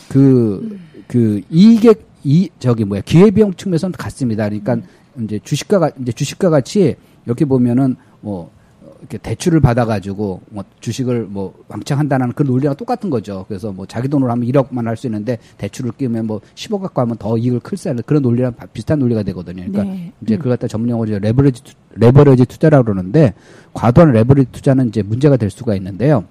그, 0.08 0.78
그, 1.08 1.42
이익의, 1.50 1.94
이, 2.24 2.48
저기 2.58 2.84
뭐야, 2.84 3.02
기회비용 3.02 3.54
측면에서는 3.54 3.92
같습니다. 3.92 4.44
그러니까 4.44 4.74
음. 4.74 5.24
이제 5.24 5.38
주식과, 5.44 5.90
이제 6.00 6.12
주식과 6.12 6.48
같이 6.48 6.96
이렇게 7.26 7.44
보면은 7.44 7.96
뭐, 8.22 8.44
어, 8.44 8.59
이렇게 9.00 9.18
대출을 9.18 9.60
받아가지고 9.60 10.40
뭐 10.50 10.64
주식을 10.80 11.26
뭐 11.30 11.54
왕창 11.68 11.98
한다는 11.98 12.32
그 12.32 12.42
논리랑 12.42 12.76
똑같은 12.76 13.10
거죠. 13.10 13.44
그래서 13.48 13.72
뭐 13.72 13.86
자기 13.86 14.08
돈으로 14.08 14.30
하면 14.30 14.46
1억만 14.48 14.84
할 14.84 14.96
수 14.96 15.06
있는데 15.06 15.38
대출을 15.58 15.92
끼면 15.92 16.26
뭐 16.26 16.40
10억 16.54 16.80
갖고 16.80 17.00
하면 17.02 17.16
더 17.16 17.36
이익을 17.38 17.60
클수 17.60 17.88
있는 17.88 18.02
그런 18.06 18.22
논리랑 18.22 18.54
바- 18.54 18.66
비슷한 18.66 18.98
논리가 18.98 19.22
되거든요. 19.24 19.64
그러니까 19.70 19.84
네. 19.84 20.12
이제 20.22 20.36
그걸 20.36 20.50
갖다 20.52 20.66
전문 20.68 20.90
용어로 20.90 21.18
레버리지, 21.18 21.62
투- 21.64 21.74
레버리지 21.96 22.46
투자라고 22.46 22.84
그러는데 22.84 23.34
과도한 23.74 24.12
레버리지 24.12 24.52
투자는 24.52 24.88
이제 24.88 25.02
문제가 25.02 25.36
될 25.36 25.50
수가 25.50 25.74
있는데요. 25.76 26.24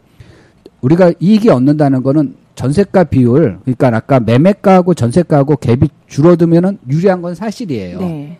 우리가 0.81 1.11
이익이 1.19 1.49
얻는다는 1.49 2.03
거는 2.03 2.35
전세가 2.55 3.05
비율, 3.05 3.59
그러니까 3.63 3.87
아까 3.95 4.19
매매가하고 4.19 4.93
전세가하고 4.93 5.55
갭이 5.55 5.89
줄어들면은 6.07 6.79
유리한 6.89 7.21
건 7.21 7.33
사실이에요. 7.35 7.99
네. 7.99 8.38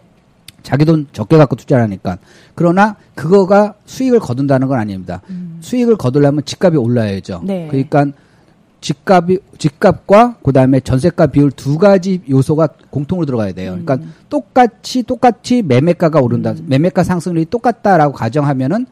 자기 0.64 0.86
돈 0.86 1.08
적게 1.12 1.38
갖고 1.38 1.56
투자하니까. 1.56 2.18
그러나 2.56 2.96
그거가 3.16 3.76
수익을 3.86 4.20
거둔다는 4.20 4.68
건 4.68 4.80
아닙니다. 4.80 5.22
수익을 5.62 5.96
거두려면 5.96 6.44
집값이 6.46 6.78
올라야죠. 6.78 7.40
음. 7.44 7.48
네. 7.48 7.68
그러니까 7.70 8.08
집값이 8.82 9.40
집값과 9.58 10.38
그다음에 10.44 10.80
전세가 10.80 11.28
비율 11.28 11.52
두 11.52 11.78
가지 11.78 12.22
요소가 12.30 12.70
공통으로 12.90 13.26
들어가야 13.26 13.52
돼요. 13.54 13.74
음. 13.74 13.86
그러니까 13.86 14.08
똑같이 14.30 15.04
똑같이 15.04 15.62
매매가가 15.62 16.20
오른다. 16.20 16.54
매매가 16.66 17.04
상승률이 17.04 17.46
똑같다라고 17.46 18.14
가정하면은 18.14 18.86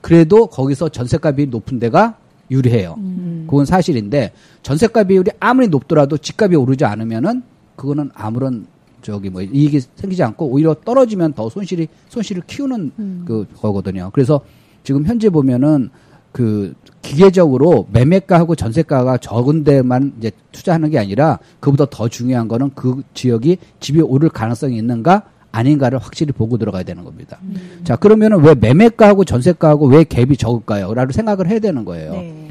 그래도 0.00 0.46
거기서 0.46 0.90
전세가 0.90 1.32
비율이 1.32 1.50
높은 1.50 1.80
데가 1.80 2.14
유리해요. 2.50 2.94
음. 2.98 3.46
그건 3.48 3.66
사실인데 3.66 4.32
전세가 4.62 5.04
비율이 5.04 5.32
아무리 5.40 5.68
높더라도 5.68 6.16
집값이 6.16 6.54
오르지 6.54 6.84
않으면은 6.84 7.42
그거는 7.74 8.10
아무런 8.14 8.66
저기 9.06 9.30
뭐 9.30 9.40
이익이 9.40 9.80
생기지 9.94 10.24
않고 10.24 10.48
오히려 10.48 10.74
떨어지면 10.74 11.34
더 11.34 11.48
손실이 11.48 11.86
손실을 12.08 12.42
키우는 12.44 12.92
음. 12.98 13.24
그 13.24 13.46
거거든요. 13.54 14.10
그래서 14.12 14.40
지금 14.82 15.06
현재 15.06 15.30
보면은 15.30 15.90
그 16.32 16.74
기계적으로 17.02 17.86
매매가하고 17.92 18.56
전세가가 18.56 19.18
적은 19.18 19.62
데만 19.62 20.14
이제 20.18 20.32
투자하는 20.50 20.90
게 20.90 20.98
아니라 20.98 21.38
그보다 21.60 21.86
더 21.88 22.08
중요한 22.08 22.48
거는 22.48 22.72
그 22.74 23.04
지역이 23.14 23.58
집이 23.78 24.00
오를 24.00 24.28
가능성이 24.28 24.76
있는가 24.78 25.22
아닌가를 25.52 26.00
확실히 26.00 26.32
보고 26.32 26.58
들어가야 26.58 26.82
되는 26.82 27.04
겁니다. 27.04 27.38
음. 27.42 27.82
자, 27.84 27.94
그러면은 27.94 28.42
왜 28.42 28.56
매매가하고 28.56 29.24
전세가하고 29.24 29.86
왜 29.86 30.02
갭이 30.02 30.36
적을까요? 30.36 30.92
라고 30.94 31.12
생각을 31.12 31.48
해야 31.48 31.60
되는 31.60 31.84
거예요. 31.84 32.10
네. 32.10 32.48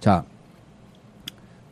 자, 0.00 0.24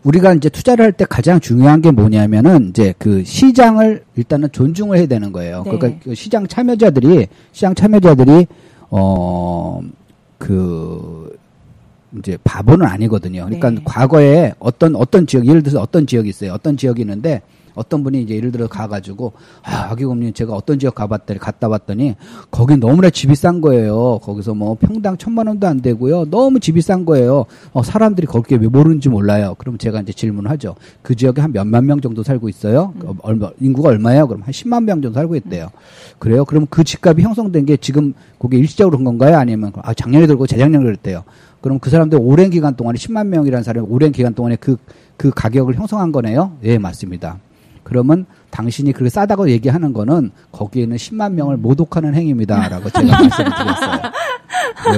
우리가 0.06 0.34
이제 0.34 0.48
투자를 0.48 0.84
할 0.84 0.92
때 0.92 1.04
가장 1.04 1.40
중요한 1.40 1.82
게 1.82 1.90
뭐냐면은 1.90 2.70
이제 2.70 2.94
그 2.98 3.24
시장을 3.24 4.04
일단은 4.16 4.50
존중을 4.52 4.98
해야 4.98 5.06
되는 5.06 5.32
거예요. 5.32 5.62
네. 5.64 5.70
그러니까 5.70 6.00
그 6.04 6.14
시장 6.14 6.46
참여자들이 6.46 7.26
시장 7.52 7.74
참여자들이 7.74 8.46
어 8.90 9.80
그 10.38 11.36
이제 12.18 12.38
바보는 12.44 12.86
아니거든요. 12.86 13.44
그러니까 13.46 13.70
네. 13.70 13.80
과거에 13.84 14.52
어떤 14.58 14.94
어떤 14.96 15.26
지역 15.26 15.46
예를 15.46 15.62
들어서 15.62 15.80
어떤 15.80 16.06
지역이 16.06 16.28
있어요. 16.28 16.52
어떤 16.52 16.76
지역이 16.76 17.00
있는데 17.02 17.42
어떤 17.76 18.02
분이 18.02 18.22
이제 18.22 18.34
예를 18.34 18.50
들어 18.50 18.66
가가지고 18.66 19.32
아 19.62 19.90
아기곰님 19.90 20.32
제가 20.32 20.54
어떤 20.54 20.78
지역 20.78 20.96
가봤더니 20.96 21.38
갔다 21.38 21.68
봤더니 21.68 22.16
거기 22.50 22.76
너무나 22.76 23.10
집이 23.10 23.36
싼 23.36 23.60
거예요. 23.60 24.18
거기서 24.22 24.54
뭐 24.54 24.76
평당 24.80 25.16
천만 25.16 25.46
원도 25.46 25.66
안 25.66 25.80
되고요. 25.80 26.30
너무 26.30 26.58
집이 26.58 26.80
싼 26.80 27.04
거예요. 27.04 27.44
어, 27.72 27.82
사람들이 27.82 28.26
거기에 28.26 28.58
왜 28.58 28.66
모르는지 28.66 29.08
몰라요. 29.08 29.54
그럼 29.58 29.78
제가 29.78 30.00
이제 30.00 30.12
질문하죠. 30.12 30.74
그 31.02 31.14
지역에 31.14 31.40
한 31.40 31.52
몇만 31.52 31.86
명 31.86 32.00
정도 32.00 32.22
살고 32.24 32.48
있어요. 32.48 32.94
어, 33.04 33.14
얼마 33.22 33.50
인구가 33.60 33.90
얼마예요? 33.90 34.26
그럼 34.26 34.42
한 34.42 34.50
10만 34.50 34.84
명 34.84 35.00
정도 35.02 35.14
살고 35.14 35.36
있대요. 35.36 35.68
그래요? 36.18 36.44
그럼 36.44 36.66
그 36.68 36.82
집값이 36.82 37.22
형성된 37.22 37.66
게 37.66 37.76
지금 37.76 38.14
그게 38.38 38.56
일시적으로 38.56 38.96
그런 38.96 39.04
건가요? 39.04 39.36
아니면 39.36 39.72
아 39.82 39.94
작년에 39.94 40.26
들고 40.26 40.46
재작년에 40.46 40.84
그랬대요. 40.84 41.22
그럼 41.60 41.78
그 41.80 41.90
사람들 41.90 42.18
오랜 42.22 42.50
기간 42.50 42.76
동안에 42.76 42.96
10만 42.96 43.26
명이라는 43.26 43.64
사람이 43.64 43.86
오랜 43.90 44.12
기간 44.12 44.34
동안에 44.34 44.56
그, 44.56 44.76
그 45.16 45.30
가격을 45.30 45.74
형성한 45.74 46.12
거네요? 46.12 46.56
예, 46.62 46.78
맞습니다. 46.78 47.40
그러면 47.86 48.26
당신이 48.50 48.92
그렇게 48.92 49.10
싸다고 49.10 49.48
얘기하는 49.48 49.92
거는 49.92 50.32
거기에는 50.50 50.96
10만 50.96 51.34
명을 51.34 51.56
모독하는 51.56 52.16
행위입니다. 52.16 52.68
라고 52.68 52.90
제가 52.90 53.06
말씀을 53.22 53.50
드렸어요. 53.56 54.00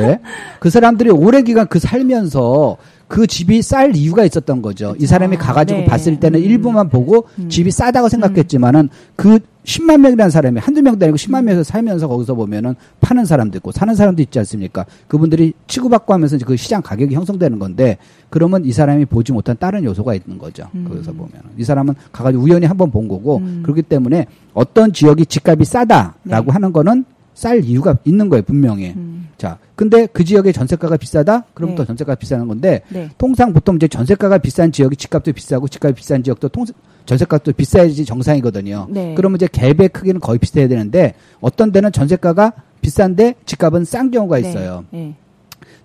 왜? 0.01 0.21
그 0.59 0.71
사람들이 0.71 1.11
오랜 1.11 1.45
기간 1.45 1.67
그 1.67 1.79
살면서 1.79 2.79
그 3.07 3.27
집이 3.27 3.61
쌀 3.61 3.95
이유가 3.95 4.25
있었던 4.25 4.63
거죠. 4.63 4.95
이 4.99 5.05
사람이 5.05 5.37
가가지고 5.37 5.81
네. 5.81 5.85
봤을 5.85 6.19
때는 6.19 6.41
음. 6.41 6.45
일부만 6.45 6.89
보고 6.89 7.29
집이 7.51 7.71
싸다고 7.71 8.09
생각했지만은 8.09 8.89
그 9.17 9.39
10만 9.69 10.01
명이라는 10.01 10.31
사람이 10.31 10.61
한두 10.61 10.81
명도 10.81 11.05
아니고 11.05 11.17
10만 11.19 11.45
명에서 11.45 11.63
살면서 11.63 12.09
거기서 12.09 12.35
보면은 12.35 12.75
파는 13.03 13.27
사람도 13.27 13.59
있고 13.59 13.71
사는 13.71 13.95
사람도 13.95 14.23
있지 14.23 14.39
않습니까? 14.39 14.87
그분들이 15.09 15.53
치고받고 15.67 16.15
하면서 16.15 16.39
그 16.39 16.57
시장 16.57 16.81
가격이 16.81 17.15
형성되는 17.15 17.59
건데 17.59 17.99
그러면 18.31 18.65
이 18.65 18.73
사람이 18.73 19.05
보지 19.05 19.33
못한 19.33 19.57
다른 19.61 19.85
요소가 19.85 20.15
있는 20.15 20.39
거죠. 20.39 20.65
거기서 20.89 21.13
보면. 21.13 21.33
이 21.59 21.65
사람은 21.65 21.95
가가지고 22.13 22.43
우연히 22.43 22.65
한번 22.65 22.91
본 22.91 23.09
거고 23.09 23.43
그렇기 23.63 23.83
때문에 23.83 24.27
어떤 24.55 24.93
지역이 24.93 25.27
집값이 25.27 25.65
싸다라고 25.65 26.47
네. 26.47 26.53
하는 26.53 26.73
거는 26.73 27.05
쌀 27.35 27.63
이유가 27.63 27.97
있는 28.05 28.29
거예요, 28.31 28.43
분명히. 28.43 28.95
음. 28.97 29.29
자, 29.37 29.59
근데 29.77 30.07
그 30.07 30.25
지역의 30.25 30.53
전세가가 30.53 30.97
비싸다? 30.97 31.45
그럼 31.55 31.71
네. 31.71 31.77
또 31.77 31.85
전세가가 31.85 32.17
비싸는 32.17 32.49
건데 32.49 32.83
네. 32.89 33.11
통상 33.17 33.53
보통 33.53 33.77
이제 33.77 33.87
전세가가 33.87 34.39
비싼 34.39 34.73
지역이 34.73 34.97
집값도 34.97 35.33
비싸고 35.33 35.69
집값이 35.69 35.95
비싼 35.95 36.25
지역도 36.25 36.49
통 36.49 36.65
전세값도 37.09 37.53
비싸야지 37.55 38.05
정상이거든요. 38.05 38.87
네. 38.91 39.15
그러면 39.17 39.37
이제 39.37 39.47
갭의 39.47 39.93
크기는 39.95 40.21
거의 40.21 40.39
비슷해야 40.39 40.69
되는데 40.69 41.15
어떤 41.41 41.73
데는 41.73 41.91
전세가가 41.91 42.53
비싼데 42.83 43.35
집값은 43.47 43.87
싼 43.87 44.11
경우가 44.11 44.39
있어요. 44.39 44.85
네. 44.91 45.15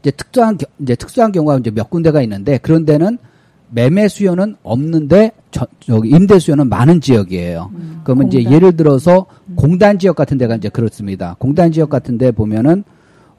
이제 0.02 0.12
특수한 0.12 0.58
겨- 0.58 0.68
이제 0.80 0.96
특수한 0.96 1.32
경우가 1.32 1.60
이제 1.60 1.72
몇 1.72 1.90
군데가 1.90 2.22
있는데 2.24 2.58
그런 2.58 2.84
데는 2.84 3.18
매매 3.70 4.10
수요는 4.10 4.58
없는데 4.64 5.32
저, 5.50 5.66
저기 5.80 6.10
임대 6.10 6.40
수요는 6.40 6.68
많은 6.68 7.00
지역이에요. 7.00 7.72
그러면 8.04 8.28
이제 8.28 8.40
공단. 8.40 8.54
예를 8.54 8.76
들어서 8.76 9.26
공단 9.56 9.98
지역 10.00 10.18
같은 10.18 10.38
데가 10.38 10.56
이제 10.58 10.68
그렇습니다. 10.68 11.38
공단 11.40 11.72
지역 11.72 11.90
같은 11.90 12.18
데 12.18 12.32
보면은 12.32 12.84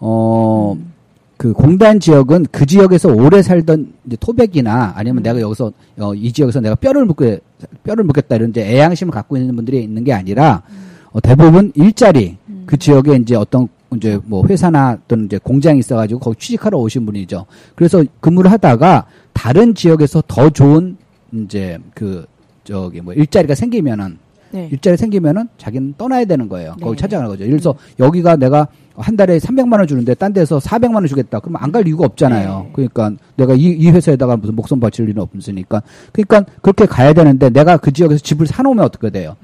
어 0.00 0.74
그 1.36 1.52
공단 1.52 1.98
지역은 1.98 2.46
그 2.50 2.64
지역에서 2.64 3.12
오래 3.12 3.42
살던 3.42 3.92
이제 4.06 4.16
토백이나 4.20 4.92
아니면 4.96 5.22
내가 5.22 5.40
여기서 5.40 5.72
어, 5.98 6.14
이 6.14 6.32
지역에서 6.32 6.60
내가 6.60 6.74
뼈를 6.74 7.04
묻게 7.06 7.40
뼈를 7.82 8.04
묻겠다 8.04 8.36
이런 8.36 8.50
이제 8.50 8.62
애양심을 8.62 9.12
갖고 9.12 9.36
있는 9.36 9.56
분들이 9.56 9.82
있는 9.82 10.04
게 10.04 10.12
아니라 10.12 10.62
어, 11.12 11.20
대부분 11.20 11.72
일자리 11.74 12.36
그 12.66 12.76
지역에 12.76 13.16
이제 13.16 13.34
어떤 13.34 13.68
이제 13.96 14.18
뭐 14.24 14.44
회사나 14.46 14.98
또는 15.08 15.26
이제 15.26 15.38
공장이 15.38 15.78
있어가지고 15.80 16.20
거기 16.20 16.38
취직하러 16.38 16.78
오신 16.78 17.06
분이죠. 17.06 17.46
그래서 17.74 18.04
근무를 18.20 18.50
하다가 18.52 19.06
다른 19.32 19.74
지역에서 19.74 20.22
더 20.26 20.50
좋은 20.50 20.96
이제 21.32 21.78
그 21.94 22.26
저기 22.64 23.00
뭐 23.00 23.12
일자리가 23.12 23.54
생기면은 23.54 24.18
네. 24.54 24.68
일자리 24.70 24.96
생기면은 24.96 25.48
자기는 25.58 25.94
떠나야 25.98 26.24
되는 26.24 26.48
거예요. 26.48 26.76
거기 26.80 26.96
네. 26.96 27.00
찾아가는 27.00 27.28
거죠. 27.28 27.44
예를 27.44 27.58
들어서 27.58 27.76
여기가 27.98 28.36
내가 28.36 28.68
한 28.96 29.16
달에 29.16 29.38
300만 29.38 29.78
원 29.78 29.86
주는데 29.88 30.14
딴 30.14 30.32
데서 30.32 30.58
400만 30.58 30.94
원 30.94 31.06
주겠다. 31.06 31.40
그러면 31.40 31.60
안갈 31.62 31.88
이유가 31.88 32.06
없잖아요. 32.06 32.62
네. 32.66 32.70
그러니까 32.72 33.12
내가 33.36 33.54
이, 33.54 33.64
이 33.64 33.90
회사에다가 33.90 34.36
무슨 34.36 34.54
목숨 34.54 34.78
바칠 34.78 35.08
일은 35.08 35.20
없으니까. 35.20 35.82
그러니까 36.12 36.44
그렇게 36.62 36.86
가야 36.86 37.12
되는데 37.12 37.50
내가 37.50 37.76
그 37.76 37.92
지역에서 37.92 38.22
집을 38.22 38.46
사놓으면 38.46 38.84
어떻게 38.84 39.10
돼요? 39.10 39.36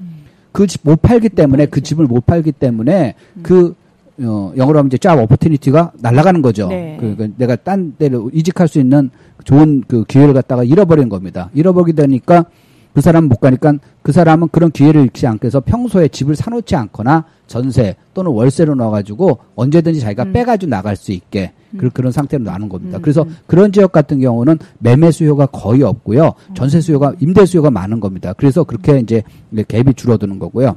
그집 0.53 0.81
못 0.83 1.01
팔기 1.01 1.29
때문에 1.29 1.65
그 1.65 1.81
집을 1.81 2.05
못 2.05 2.25
팔기 2.25 2.51
때문에 2.53 3.15
그 3.41 3.75
어, 4.19 4.53
영어로 4.55 4.79
하면 4.79 4.87
이제 4.87 4.97
잡 4.97 5.17
오퍼튜니티가 5.19 5.93
날아가는 5.99 6.41
거죠. 6.41 6.67
네. 6.67 6.97
그, 6.99 7.15
그 7.15 7.33
내가 7.37 7.55
딴 7.55 7.95
데로 7.97 8.29
이직할 8.33 8.67
수 8.67 8.79
있는 8.79 9.09
좋은 9.43 9.83
그 9.87 10.03
기회를 10.03 10.33
갖다가 10.33 10.63
잃어버린 10.63 11.09
겁니다. 11.09 11.49
잃어버리게 11.53 11.93
되니까 11.93 12.45
그 12.93 13.01
사람은 13.01 13.29
못 13.29 13.39
가니까 13.39 13.73
그 14.01 14.11
사람은 14.11 14.49
그런 14.51 14.71
기회를 14.71 15.03
잃지 15.03 15.27
않기 15.27 15.45
위해서 15.45 15.59
평소에 15.61 16.07
집을 16.09 16.35
사놓지 16.35 16.75
않거나 16.75 17.25
전세 17.47 17.95
또는 18.13 18.31
월세로 18.31 18.75
넣어가지고 18.75 19.39
언제든지 19.55 19.99
자기가 19.99 20.31
빼가지고 20.31 20.69
나갈 20.69 20.95
수 20.95 21.11
있게 21.11 21.51
그, 21.77 21.89
그런 21.89 22.11
상태로 22.11 22.43
나는 22.43 22.69
겁니다. 22.69 22.99
그래서 23.01 23.25
그런 23.47 23.71
지역 23.71 23.91
같은 23.91 24.19
경우는 24.19 24.59
매매 24.79 25.11
수요가 25.11 25.45
거의 25.45 25.83
없고요. 25.83 26.33
전세 26.53 26.81
수요가 26.81 27.13
임대 27.19 27.45
수요가 27.45 27.71
많은 27.71 27.99
겁니다. 27.99 28.33
그래서 28.33 28.63
그렇게 28.63 28.99
이제 28.99 29.23
갭이 29.53 29.95
줄어드는 29.95 30.39
거고요. 30.39 30.75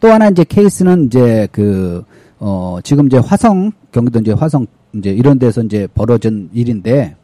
또 0.00 0.08
하나 0.08 0.28
이제 0.28 0.44
케이스는 0.44 1.06
이제 1.06 1.48
그, 1.52 2.04
어, 2.38 2.78
지금 2.82 3.06
이제 3.06 3.18
화성, 3.18 3.72
경기도 3.92 4.20
이제 4.20 4.32
화성, 4.32 4.66
이제 4.94 5.10
이런 5.10 5.38
데서 5.38 5.62
이제 5.62 5.86
벌어진 5.94 6.48
일인데, 6.52 7.16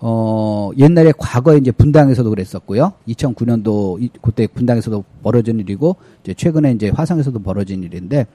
어, 0.00 0.70
옛날에 0.78 1.12
과거에 1.16 1.56
이제 1.58 1.70
분당에서도 1.72 2.28
그랬었고요. 2.28 2.92
2009년도 3.08 4.02
이- 4.02 4.10
그때 4.20 4.46
분당에서도 4.46 5.04
벌어진 5.22 5.58
일이고, 5.58 5.96
이제 6.22 6.34
최근에 6.34 6.72
이제 6.72 6.90
화성에서도 6.90 7.38
벌어진 7.40 7.82
일인데, 7.82 8.26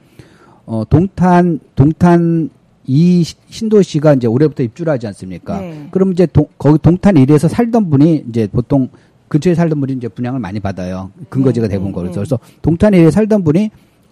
어, 0.65 0.84
동탄, 0.89 1.60
동탄 1.75 2.50
이 2.88 3.24
시- 3.24 3.36
신도시가 3.50 4.15
이제 4.15 4.27
올해부터 4.27 4.63
입주를 4.63 4.91
하지 4.91 5.06
않습니까? 5.08 5.60
네. 5.60 5.88
그럼 5.91 6.12
이제 6.13 6.25
동, 6.25 6.48
거기 6.58 6.80
동탄 6.82 7.15
일에서 7.15 7.48
살던 7.48 7.89
분이 7.91 8.25
이제 8.30 8.48
보통 8.51 8.89
근처에 9.27 9.53
살던 9.56 9.80
분이 9.80 9.94
이제 9.94 10.08
분양을 10.08 10.39
많이 10.39 10.60
받아요. 10.60 11.12
근거지가 11.30 11.68
네, 11.68 11.74
대부분 11.74 11.91
네, 11.91 11.96
거기서. 11.96 12.12
네. 12.12 12.15
그래서 12.15 12.39
동탄 12.62 12.94
일에 12.96 13.12
살던 13.12 13.44
분이 13.44 13.70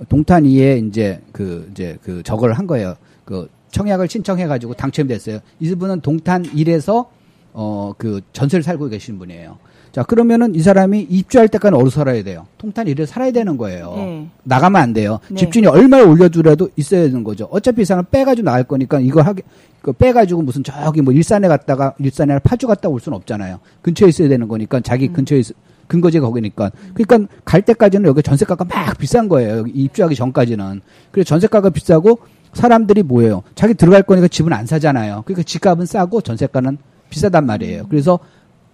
동탄 0.08 0.46
이에 0.46 0.78
이제 0.78 1.20
그 1.32 1.68
이제 1.72 1.98
그 2.04 2.22
저걸 2.24 2.54
한 2.54 2.68
거예요. 2.68 2.94
그 3.26 3.50
청약을 3.72 4.08
신청해 4.08 4.46
가지고 4.48 4.76
당첨됐어요. 4.76 5.40
이분은 5.60 6.02
동탄 6.02 6.46
일에서 6.56 7.10
어 7.54 7.94
그 7.98 8.22
전세를 8.34 8.64
살고 8.64 8.90
계신 8.90 9.18
분이에요. 9.20 9.58
자 9.92 10.04
그러면은 10.04 10.54
이 10.54 10.62
사람이 10.62 11.02
입주할 11.10 11.48
때까지 11.48 11.76
어디 11.76 11.90
살아야 11.90 12.24
돼요? 12.24 12.46
동탄 12.60 12.88
일에 12.88 13.06
살아야 13.08 13.32
되는 13.32 13.58
거예요. 13.58 13.94
네. 13.96 14.28
나가면 14.44 14.80
안 14.82 14.94
돼요. 14.94 15.20
네. 15.30 15.36
집주인이 15.36 15.68
얼마를 15.68 16.06
올려주라도 16.08 16.70
있어야 16.76 17.04
되는 17.04 17.24
거죠. 17.24 17.48
어차피 17.52 17.82
이 17.82 17.86
사람 17.86 18.06
빼가지고 18.06 18.46
나갈 18.46 18.64
거니까 18.64 19.00
이거 19.00 19.22
하게 19.22 19.42
그 19.82 19.92
빼가지고 19.92 20.44
무슨 20.44 20.64
저기 20.64 21.02
뭐 21.02 21.12
일산에 21.14 21.48
갔다가 21.48 21.96
일산에 21.98 22.38
파주 22.40 22.68
갔다 22.68 22.88
올 22.88 23.00
수는 23.00 23.16
없잖아요. 23.18 23.60
근처에 23.82 24.10
있어야 24.10 24.30
되는 24.30 24.48
거니까 24.48 24.80
자기 24.82 25.08
음. 25.08 25.14
근처에 25.14 25.40
있, 25.40 25.48
근거지가 25.88 26.28
거기니까. 26.28 26.72
그러니까 26.94 27.34
갈 27.44 27.64
때까지는 27.64 28.08
여기 28.08 28.22
전세가가 28.22 28.66
막 28.66 28.96
비싼 29.00 29.28
거예요. 29.28 29.58
여기 29.58 29.72
입주하기 29.72 30.14
전까지는. 30.14 30.82
그래서 31.12 31.28
전세가가 31.30 31.72
비싸고 31.72 32.20
사람들이 32.54 33.02
뭐예요? 33.02 33.42
자기 33.56 33.74
들어갈 33.74 34.04
거니까 34.04 34.28
집은 34.28 34.54
안 34.54 34.68
사잖아요. 34.68 35.24
그러니까 35.26 35.42
집값은 35.44 35.88
싸고 35.88 36.22
전세가는 36.22 36.78
비싸단 37.10 37.46
말이에요. 37.46 37.86
그래서 37.90 38.20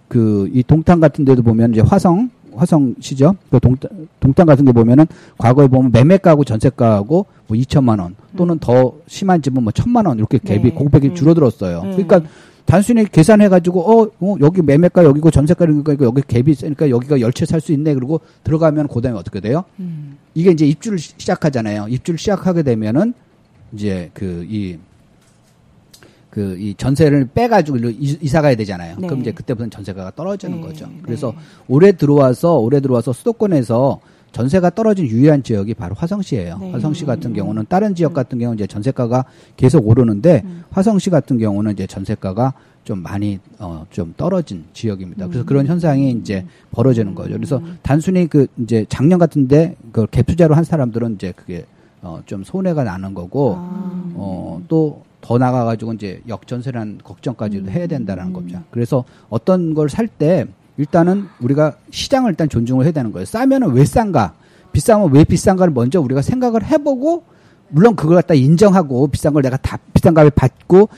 그 0.08 0.48
이 0.52 0.62
동탄 0.62 1.00
같은 1.00 1.24
데도 1.24 1.42
보면 1.42 1.72
이제 1.72 1.80
화성 1.80 2.30
화성시죠. 2.54 3.36
그 3.50 3.60
동탄 3.60 3.90
동탄 4.20 4.46
같은 4.46 4.64
데 4.64 4.72
보면은 4.72 5.06
과거에 5.38 5.66
보면 5.68 5.90
매매가하고 5.92 6.44
전세가하고 6.44 7.26
뭐 7.48 7.56
2천만 7.58 8.00
원 8.00 8.14
또는 8.36 8.58
더 8.58 8.94
심한 9.06 9.42
집은 9.42 9.62
뭐 9.62 9.72
천만 9.72 10.06
원 10.06 10.18
이렇게 10.18 10.38
갭이 10.38 10.62
네. 10.62 10.70
공백이 10.70 11.08
네. 11.08 11.14
줄어들었어요. 11.14 11.82
네. 11.82 11.90
그러니까 12.04 12.22
단순히 12.64 13.04
계산해 13.04 13.48
가지고 13.48 13.80
어, 13.82 14.10
어, 14.20 14.36
여기 14.40 14.62
매매가 14.62 15.04
여기고 15.04 15.30
전세가니까 15.30 15.96
여기 16.00 16.22
갭이 16.22 16.48
있으니까 16.48 16.88
여기가 16.90 17.20
열 17.20 17.30
채 17.32 17.44
살 17.46 17.60
수 17.60 17.72
있네. 17.72 17.94
그리고 17.94 18.20
들어가면 18.44 18.88
그다음에 18.88 19.18
어떻게 19.18 19.40
돼요? 19.40 19.64
이게 20.34 20.50
이제 20.50 20.66
입주를 20.66 20.98
시- 20.98 21.12
시작하잖아요. 21.18 21.86
입주를 21.88 22.18
시작하게 22.18 22.62
되면은 22.62 23.12
이제 23.72 24.10
그 24.14 24.46
이 24.48 24.78
그 26.36 26.56
이 26.60 26.74
전세를 26.76 27.30
빼가지고 27.32 27.78
일로 27.78 27.88
이- 27.90 28.18
이사 28.20 28.42
가야 28.42 28.54
되잖아요. 28.56 28.96
네. 28.98 29.06
그럼 29.06 29.22
이제 29.22 29.32
그때부터는 29.32 29.70
전세가가 29.70 30.10
떨어지는 30.14 30.60
네, 30.60 30.66
거죠. 30.66 30.86
네. 30.86 30.98
그래서 31.02 31.32
올해 31.66 31.92
들어와서 31.92 32.58
올해 32.58 32.80
들어와서 32.80 33.14
수도권에서 33.14 34.00
전세가 34.32 34.68
떨어진 34.70 35.06
유일한 35.06 35.42
지역이 35.42 35.72
바로 35.72 35.94
화성시예요. 35.94 36.58
네. 36.58 36.70
화성시 36.72 37.06
같은 37.06 37.32
경우는 37.32 37.64
다른 37.70 37.94
지역 37.94 38.12
같은 38.12 38.38
경우는 38.38 38.58
이제 38.58 38.66
전세가가 38.66 39.24
계속 39.56 39.88
오르는데 39.88 40.42
음. 40.44 40.62
화성시 40.70 41.08
같은 41.08 41.38
경우는 41.38 41.72
이제 41.72 41.86
전세가가 41.86 42.52
좀 42.84 42.98
많이 43.02 43.38
어 43.58 43.86
좀 43.90 44.12
떨어진 44.18 44.64
지역입니다. 44.74 45.24
음. 45.24 45.30
그래서 45.30 45.46
그런 45.46 45.66
현상이 45.66 46.10
이제 46.12 46.44
벌어지는 46.70 47.14
거죠. 47.14 47.32
그래서 47.32 47.62
단순히 47.82 48.26
그 48.26 48.46
이제 48.58 48.84
작년 48.90 49.18
같은데 49.18 49.74
그 49.90 50.04
갭투자로 50.04 50.50
한 50.52 50.64
사람들은 50.64 51.14
이제 51.14 51.32
그게 51.34 51.64
어 52.02 52.20
좀 52.26 52.44
손해가 52.44 52.84
나는 52.84 53.14
거고 53.14 53.54
아. 53.56 54.12
어, 54.16 54.60
또 54.68 55.02
더 55.26 55.38
나가가지고 55.38 55.94
이제 55.94 56.22
역전세라는 56.28 56.98
걱정까지도 57.02 57.68
해야 57.70 57.88
된다는 57.88 58.32
거죠. 58.32 58.62
그래서 58.70 59.04
어떤 59.28 59.74
걸 59.74 59.88
살 59.88 60.06
때 60.06 60.46
일단은 60.76 61.24
우리가 61.40 61.74
시장을 61.90 62.30
일단 62.30 62.48
존중을 62.48 62.84
해야 62.84 62.92
되는 62.92 63.10
거예요. 63.10 63.24
싸면은 63.24 63.72
왜 63.72 63.84
싼가? 63.84 64.34
비싸면 64.72 65.10
왜 65.12 65.24
비싼가를 65.24 65.72
먼저 65.72 66.00
우리가 66.00 66.22
생각을 66.22 66.62
해보고 66.64 67.24
물론 67.70 67.96
그걸 67.96 68.14
갖다 68.16 68.34
인정하고 68.34 69.08
비싼 69.08 69.32
걸 69.32 69.42
내가 69.42 69.56
다 69.56 69.78
비싼 69.92 70.14
값에 70.14 70.30
받고 70.30 70.90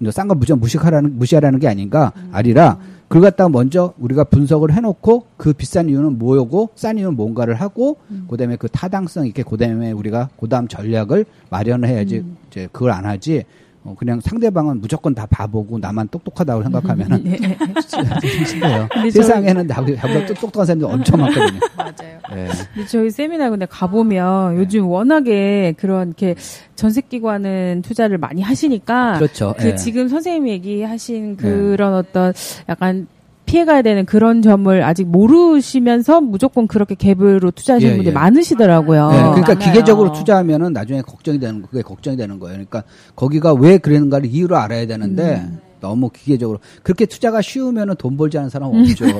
뭐싼 0.00 0.28
거 0.28 0.34
무조건 0.34 0.60
무식하라는 0.60 1.18
무시하라는 1.18 1.58
게 1.58 1.68
아닌가 1.68 2.12
아니라 2.32 2.78
그걸 3.08 3.22
갖다가 3.30 3.50
먼저 3.50 3.92
우리가 3.98 4.24
분석을 4.24 4.72
해놓고 4.72 5.26
그 5.36 5.52
비싼 5.52 5.90
이유는 5.90 6.18
뭐고 6.18 6.70
싼 6.74 6.96
이유는 6.96 7.16
뭔가를 7.16 7.56
하고 7.56 7.98
그다음에 8.30 8.56
그 8.56 8.68
타당성 8.68 9.26
있게 9.26 9.42
그다음에 9.42 9.92
우리가 9.92 10.30
그다음 10.40 10.68
전략을 10.68 11.26
마련을 11.50 11.86
해야지 11.88 12.24
이제 12.50 12.68
그걸 12.72 12.92
안 12.92 13.04
하지 13.04 13.44
어, 13.84 13.94
그냥 13.98 14.18
상대방은 14.20 14.80
무조건 14.80 15.14
다 15.14 15.26
바보고 15.26 15.78
나만 15.78 16.08
똑똑하다고 16.08 16.62
생각하면은 16.62 17.22
힘들어요. 18.50 18.88
근데 18.90 19.10
저- 19.10 19.22
세상에는 19.22 19.66
나보다 19.66 20.06
나보다 20.08 20.26
똑똑한 20.34 20.66
사람들 20.66 20.88
엄청 20.88 21.20
많거든요. 21.20 21.60
맞아요. 21.76 22.18
예. 22.32 22.48
근데 22.74 22.88
저희 22.88 23.10
세미나 23.10 23.50
근데 23.50 23.66
가보면 23.66 24.56
요즘 24.56 24.86
워낙에 24.88 25.74
그런 25.76 26.08
이렇게 26.08 26.34
전세기관은 26.76 27.82
투자를 27.84 28.16
많이 28.18 28.40
하시니까 28.42 29.18
그렇죠. 29.18 29.54
그 29.58 29.68
예. 29.68 29.74
지금 29.76 30.08
선생님이 30.08 30.50
얘기하신 30.52 31.36
그런 31.36 31.94
어떤 31.94 32.32
약간 32.68 33.06
피해가야 33.46 33.82
되는 33.82 34.04
그런 34.04 34.42
점을 34.42 34.82
아직 34.82 35.06
모르시면서 35.06 36.20
무조건 36.20 36.66
그렇게 36.66 36.94
갭으로 36.94 37.54
투자하시는 37.54 37.92
예, 37.92 37.96
분들이 37.96 38.14
예. 38.14 38.18
많으시더라고요. 38.18 39.10
네, 39.10 39.16
그러니까 39.16 39.54
많아요. 39.54 39.58
기계적으로 39.58 40.12
투자하면은 40.12 40.72
나중에 40.72 41.02
걱정이 41.02 41.38
되는 41.38 41.62
거, 41.62 41.68
그게 41.68 41.82
걱정이 41.82 42.16
되는 42.16 42.38
거예요. 42.38 42.54
그러니까 42.54 42.84
거기가 43.14 43.52
왜 43.54 43.78
그랬는가를 43.78 44.26
이유를 44.26 44.56
알아야 44.56 44.86
되는데 44.86 45.42
음. 45.46 45.60
너무 45.80 46.08
기계적으로 46.10 46.60
그렇게 46.82 47.04
투자가 47.06 47.42
쉬우면은 47.42 47.96
돈 47.96 48.16
벌지 48.16 48.38
않은 48.38 48.48
사람 48.48 48.72
은 48.74 48.80
없죠. 48.80 49.04
네. 49.06 49.12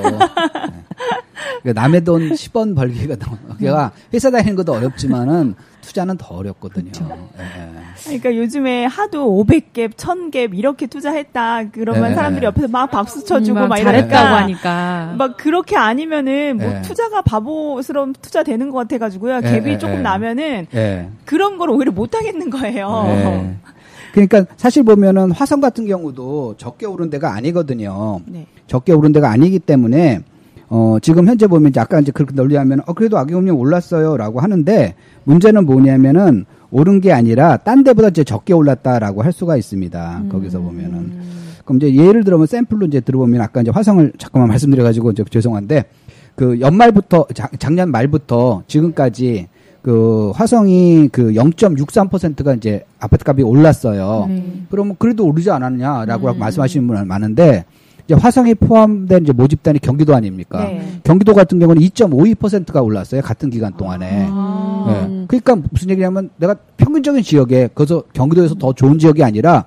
그러니까 1.61 1.81
남의 1.81 2.03
돈 2.03 2.29
10원 2.29 2.75
벌기가 2.75 3.15
너무, 3.15 3.37
걔가 3.59 3.91
회사 4.13 4.31
다니는 4.31 4.55
것도 4.55 4.73
어렵지만은 4.73 5.55
투자는 5.85 6.17
더 6.17 6.35
어렵거든요. 6.35 6.91
예. 7.37 7.43
그러니까 8.03 8.35
요즘에 8.35 8.85
하도 8.85 9.43
500갭, 9.45 9.93
1000갭 9.93 10.57
이렇게 10.57 10.87
투자했다. 10.87 11.69
그러면 11.71 12.09
네. 12.09 12.15
사람들이 12.15 12.45
옆에서 12.45 12.67
막 12.67 12.89
박수 12.89 13.23
쳐주고 13.23 13.59
음, 13.59 13.69
막 13.69 13.77
잘했다고 13.77 14.11
이러니까 14.11 14.41
하니까. 14.41 15.15
막 15.17 15.37
그렇게 15.37 15.75
아니면은 15.75 16.57
뭐 16.57 16.67
네. 16.67 16.81
투자가 16.81 17.21
바보스러운 17.21 18.13
투자 18.19 18.41
되는 18.41 18.71
것 18.71 18.77
같아가지고요. 18.79 19.41
네, 19.41 19.59
갭이 19.59 19.63
네, 19.63 19.77
조금 19.77 19.97
네. 19.97 20.01
나면은 20.01 20.67
예. 20.73 21.07
그런 21.23 21.57
걸 21.57 21.69
오히려 21.69 21.91
못 21.91 22.15
하겠는 22.15 22.49
거예요. 22.49 23.03
네. 23.05 23.57
그러니까 24.13 24.45
사실 24.57 24.81
보면은 24.83 25.31
화성 25.31 25.61
같은 25.61 25.85
경우도 25.85 26.55
적게 26.57 26.87
오른 26.87 27.11
데가 27.11 27.33
아니거든요. 27.35 28.21
네. 28.25 28.47
적게 28.65 28.91
오른 28.91 29.11
데가 29.11 29.29
아니기 29.29 29.59
때문에 29.59 30.21
어 30.69 30.97
지금 31.01 31.27
현재 31.27 31.47
보면 31.47 31.69
이제 31.69 31.79
아까 31.79 31.99
이제 31.99 32.11
그렇게 32.11 32.33
널리하면 32.33 32.81
어 32.85 32.93
그래도 32.93 33.17
악영업용 33.17 33.59
올랐어요 33.59 34.17
라고 34.17 34.39
하는데 34.39 34.95
문제는 35.25 35.65
뭐냐면은 35.65 36.45
오른 36.71 36.99
게 36.99 37.11
아니라 37.13 37.57
딴 37.57 37.83
데보다 37.83 38.09
이제 38.09 38.23
적게 38.23 38.53
올랐다라고 38.53 39.21
할 39.21 39.31
수가 39.31 39.57
있습니다. 39.57 40.23
거기서 40.31 40.59
보면은 40.59 41.13
그럼 41.63 41.77
이제 41.77 41.95
예를 41.95 42.23
들어면 42.23 42.47
샘플로 42.47 42.87
이제 42.87 42.99
들어보면 42.99 43.41
아까 43.41 43.61
이제 43.61 43.71
화성을 43.71 44.13
잠깐만 44.17 44.49
말씀드려가지고 44.49 45.11
이제 45.11 45.23
죄송한데 45.29 45.85
그 46.35 46.59
연말부터 46.59 47.27
작, 47.33 47.51
작년 47.59 47.91
말부터 47.91 48.63
지금까지 48.67 49.47
그 49.81 50.31
화성이 50.33 51.09
그 51.11 51.31
0.63%가 51.33 52.55
이제 52.55 52.85
아파트 52.99 53.23
값이 53.25 53.43
올랐어요. 53.43 54.27
그러면 54.69 54.95
그래도 54.97 55.25
오르지 55.27 55.51
않았냐라고 55.51 56.33
말씀하시는 56.33 56.87
분은 56.87 57.07
많은데 57.07 57.65
이제 58.05 58.13
화성이 58.13 58.53
포함된 58.53 59.23
이제 59.23 59.33
모집단이 59.33 59.79
경기도 59.79 60.15
아닙니까? 60.15 60.65
네. 60.65 60.99
경기도 61.03 61.33
같은 61.33 61.59
경우는 61.59 61.81
2.52%가 61.81 62.81
올랐어요. 62.81 63.21
같은 63.21 63.49
기간 63.49 63.73
동안에. 63.75 64.27
아. 64.29 64.85
예. 64.89 65.25
그러니까 65.27 65.57
무슨 65.71 65.89
얘기냐면 65.89 66.29
내가 66.37 66.55
평균적인 66.77 67.23
지역에 67.23 67.69
거기서 67.73 68.03
경기도에서 68.13 68.55
더 68.55 68.73
좋은 68.73 68.99
지역이 68.99 69.23
아니라 69.23 69.65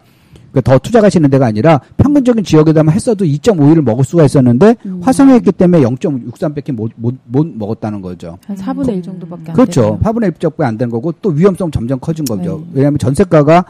그더 0.53 0.79
투자가 0.79 1.11
시는 1.11 1.29
데가 1.31 1.47
아니라 1.47 1.81
평균적인 1.99 2.43
지역에다만 2.45 2.95
했어도 2.95 3.25
2.5위를 3.25 3.83
먹을 3.83 4.05
수가 4.05 4.25
있었는데 4.25 4.77
화성에 5.03 5.37
있기 5.37 5.53
때문에 5.53 5.83
0.63밖에 5.83 6.73
못, 6.73 6.93
못, 6.97 7.15
못 7.25 7.47
먹었다는 7.47 8.01
거죠. 8.01 8.39
한 8.47 8.57
4분의 8.57 8.97
1 8.97 9.03
정도밖에 9.03 9.51
안 9.51 9.55
그렇죠. 9.55 9.83
되네요. 9.83 9.99
8분의 9.99 10.33
1적밖에 10.33 10.63
안 10.63 10.79
되는 10.79 10.91
거고 10.91 11.13
또 11.21 11.31
위험성 11.31 11.71
점점 11.71 11.99
커진 12.01 12.25
거죠. 12.25 12.59
네. 12.69 12.71
왜냐하면 12.75 12.99
전세가가 12.99 13.65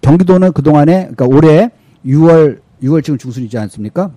경기도는 0.00 0.52
그동안에 0.52 1.10
그러니까 1.14 1.26
올해 1.26 1.70
6월 2.06 2.58
6월 2.82 3.02
지금 3.04 3.18
중순이지 3.18 3.56
않습니까? 3.58 4.10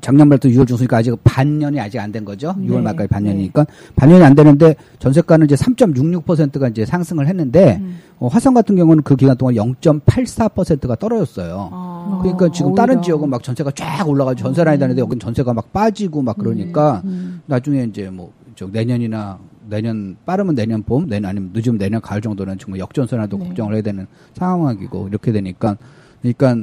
작년 0.00 0.28
말부터 0.28 0.50
6월 0.50 0.66
중순이니까 0.66 0.98
아직 0.98 1.16
반년이 1.24 1.80
아직 1.80 1.98
안 1.98 2.12
된 2.12 2.24
거죠. 2.26 2.54
6월 2.58 2.76
네. 2.76 2.80
말까지 2.82 3.08
반년이니까 3.08 3.66
반년이 3.96 4.22
안 4.22 4.34
되는데 4.34 4.76
전세가는 4.98 5.46
이제 5.46 5.54
3.66%가 5.54 6.68
이제 6.68 6.84
상승을 6.84 7.26
했는데 7.26 7.78
음. 7.80 7.98
어, 8.18 8.28
화성 8.28 8.52
같은 8.54 8.76
경우는 8.76 9.02
그 9.02 9.16
기간 9.16 9.36
동안 9.36 9.54
0.84%가 9.54 10.94
떨어졌어요. 10.96 11.70
아. 11.72 12.18
그러니까 12.22 12.50
지금 12.52 12.74
다른 12.74 12.96
오히려. 12.96 13.02
지역은 13.02 13.30
막 13.30 13.42
전세가 13.42 13.70
쫙 13.74 14.06
올라가지고 14.06 14.48
전세 14.48 14.62
라인 14.62 14.78
다는데 14.78 15.00
여기는 15.00 15.18
전세가 15.18 15.54
막 15.54 15.72
빠지고 15.72 16.20
막 16.22 16.36
그러니까 16.36 17.02
나중에 17.46 17.84
이제 17.84 18.10
뭐 18.10 18.32
저 18.56 18.68
내년이나 18.70 19.36
내년 19.68 20.16
빠르면 20.24 20.54
내년 20.54 20.82
봄, 20.84 21.08
내년 21.08 21.28
아니면 21.30 21.50
늦으면 21.52 21.76
내년 21.78 22.00
가을 22.00 22.20
정도는 22.20 22.56
정말 22.58 22.78
역전선화도 22.78 23.36
네. 23.38 23.46
걱정을 23.48 23.74
해야 23.74 23.82
되는 23.82 24.06
상황이고 24.34 25.08
이렇게 25.08 25.32
되니까 25.32 25.76
그러니까 26.22 26.56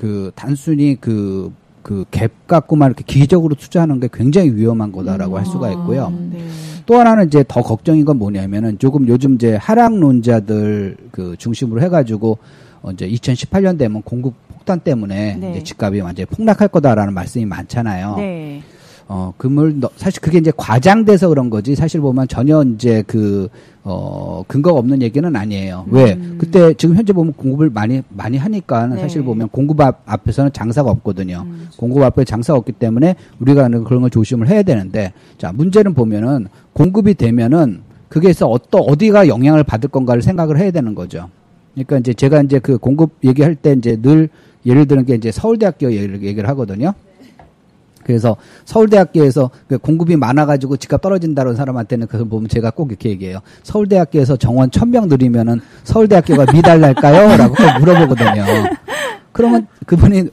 그 0.00 0.32
단순히 0.34 0.96
그 1.00 1.52
그 1.82 2.04
갭 2.10 2.30
갖고만 2.46 2.90
이렇게 2.90 3.04
기적으로 3.06 3.54
투자하는 3.54 4.00
게 4.00 4.08
굉장히 4.12 4.50
위험한 4.54 4.92
거다라고 4.92 5.38
할 5.38 5.46
수가 5.46 5.70
있고요. 5.70 6.10
네. 6.30 6.38
또 6.86 6.98
하나는 6.98 7.26
이제 7.26 7.44
더 7.46 7.62
걱정인 7.62 8.04
건 8.04 8.18
뭐냐면은 8.18 8.78
조금 8.78 9.06
요즘 9.08 9.34
이제 9.34 9.56
하락론자들 9.56 10.96
그 11.10 11.36
중심으로 11.38 11.80
해가지고 11.82 12.38
어 12.82 12.90
이제 12.90 13.08
2018년 13.08 13.78
되면 13.78 14.02
공급 14.02 14.34
폭탄 14.48 14.80
때문에 14.80 15.36
네. 15.36 15.50
이제 15.52 15.62
집값이 15.62 16.00
완전히 16.00 16.26
폭락할 16.26 16.68
거다라는 16.68 17.14
말씀이 17.14 17.44
많잖아요. 17.46 18.16
네. 18.16 18.62
어, 19.12 19.34
금을, 19.38 19.80
넣- 19.80 19.90
사실 19.96 20.20
그게 20.20 20.38
이제 20.38 20.52
과장돼서 20.56 21.28
그런 21.30 21.50
거지, 21.50 21.74
사실 21.74 22.00
보면 22.00 22.28
전혀 22.28 22.62
이제 22.62 23.02
그, 23.08 23.48
어, 23.82 24.44
근거가 24.46 24.78
없는 24.78 25.02
얘기는 25.02 25.34
아니에요. 25.34 25.84
왜? 25.90 26.16
그때 26.38 26.72
지금 26.74 26.94
현재 26.94 27.12
보면 27.12 27.32
공급을 27.32 27.70
많이, 27.70 28.02
많이 28.10 28.36
하니까 28.36 28.86
네. 28.86 29.00
사실 29.00 29.24
보면 29.24 29.48
공급 29.48 29.80
앞, 29.80 30.02
앞에서는 30.06 30.52
장사가 30.52 30.88
없거든요. 30.92 31.44
공급 31.76 32.04
앞에 32.04 32.22
장사가 32.22 32.56
없기 32.60 32.70
때문에 32.70 33.16
우리가 33.40 33.66
그런 33.68 34.02
걸 34.02 34.10
조심을 34.10 34.46
해야 34.48 34.62
되는데, 34.62 35.12
자, 35.38 35.50
문제는 35.52 35.92
보면은 35.94 36.46
공급이 36.72 37.14
되면은 37.14 37.80
그게서 38.08 38.46
어떠, 38.46 38.78
어디가 38.78 39.26
영향을 39.26 39.64
받을 39.64 39.90
건가를 39.90 40.22
생각을 40.22 40.56
해야 40.60 40.70
되는 40.70 40.94
거죠. 40.94 41.28
그러니까 41.74 41.98
이제 41.98 42.14
제가 42.14 42.42
이제 42.42 42.60
그 42.60 42.78
공급 42.78 43.10
얘기할 43.24 43.56
때 43.56 43.72
이제 43.72 43.96
늘 44.00 44.28
예를 44.64 44.86
드는 44.86 45.04
게 45.04 45.16
이제 45.16 45.32
서울대학교 45.32 45.92
얘기를 45.92 46.48
하거든요. 46.50 46.92
그래서 48.04 48.36
서울대학교에서 48.64 49.50
그 49.68 49.78
공급이 49.78 50.16
많아가지고 50.16 50.76
집값 50.78 51.00
떨어진다는 51.00 51.54
사람한테는 51.54 52.06
그걸 52.06 52.28
보면 52.28 52.48
제가 52.48 52.70
꼭 52.70 52.88
이렇게 52.90 53.10
얘기해요. 53.10 53.40
서울대학교에서 53.62 54.36
정원 54.36 54.70
천 54.70 54.90
명 54.90 55.08
들이면은 55.08 55.60
서울대학교가 55.84 56.52
미달날까요? 56.52 57.36
라고 57.38 57.54
꼭 57.54 57.78
물어보거든요. 57.78 58.44
그러면 59.32 59.66
그분이 59.86 60.24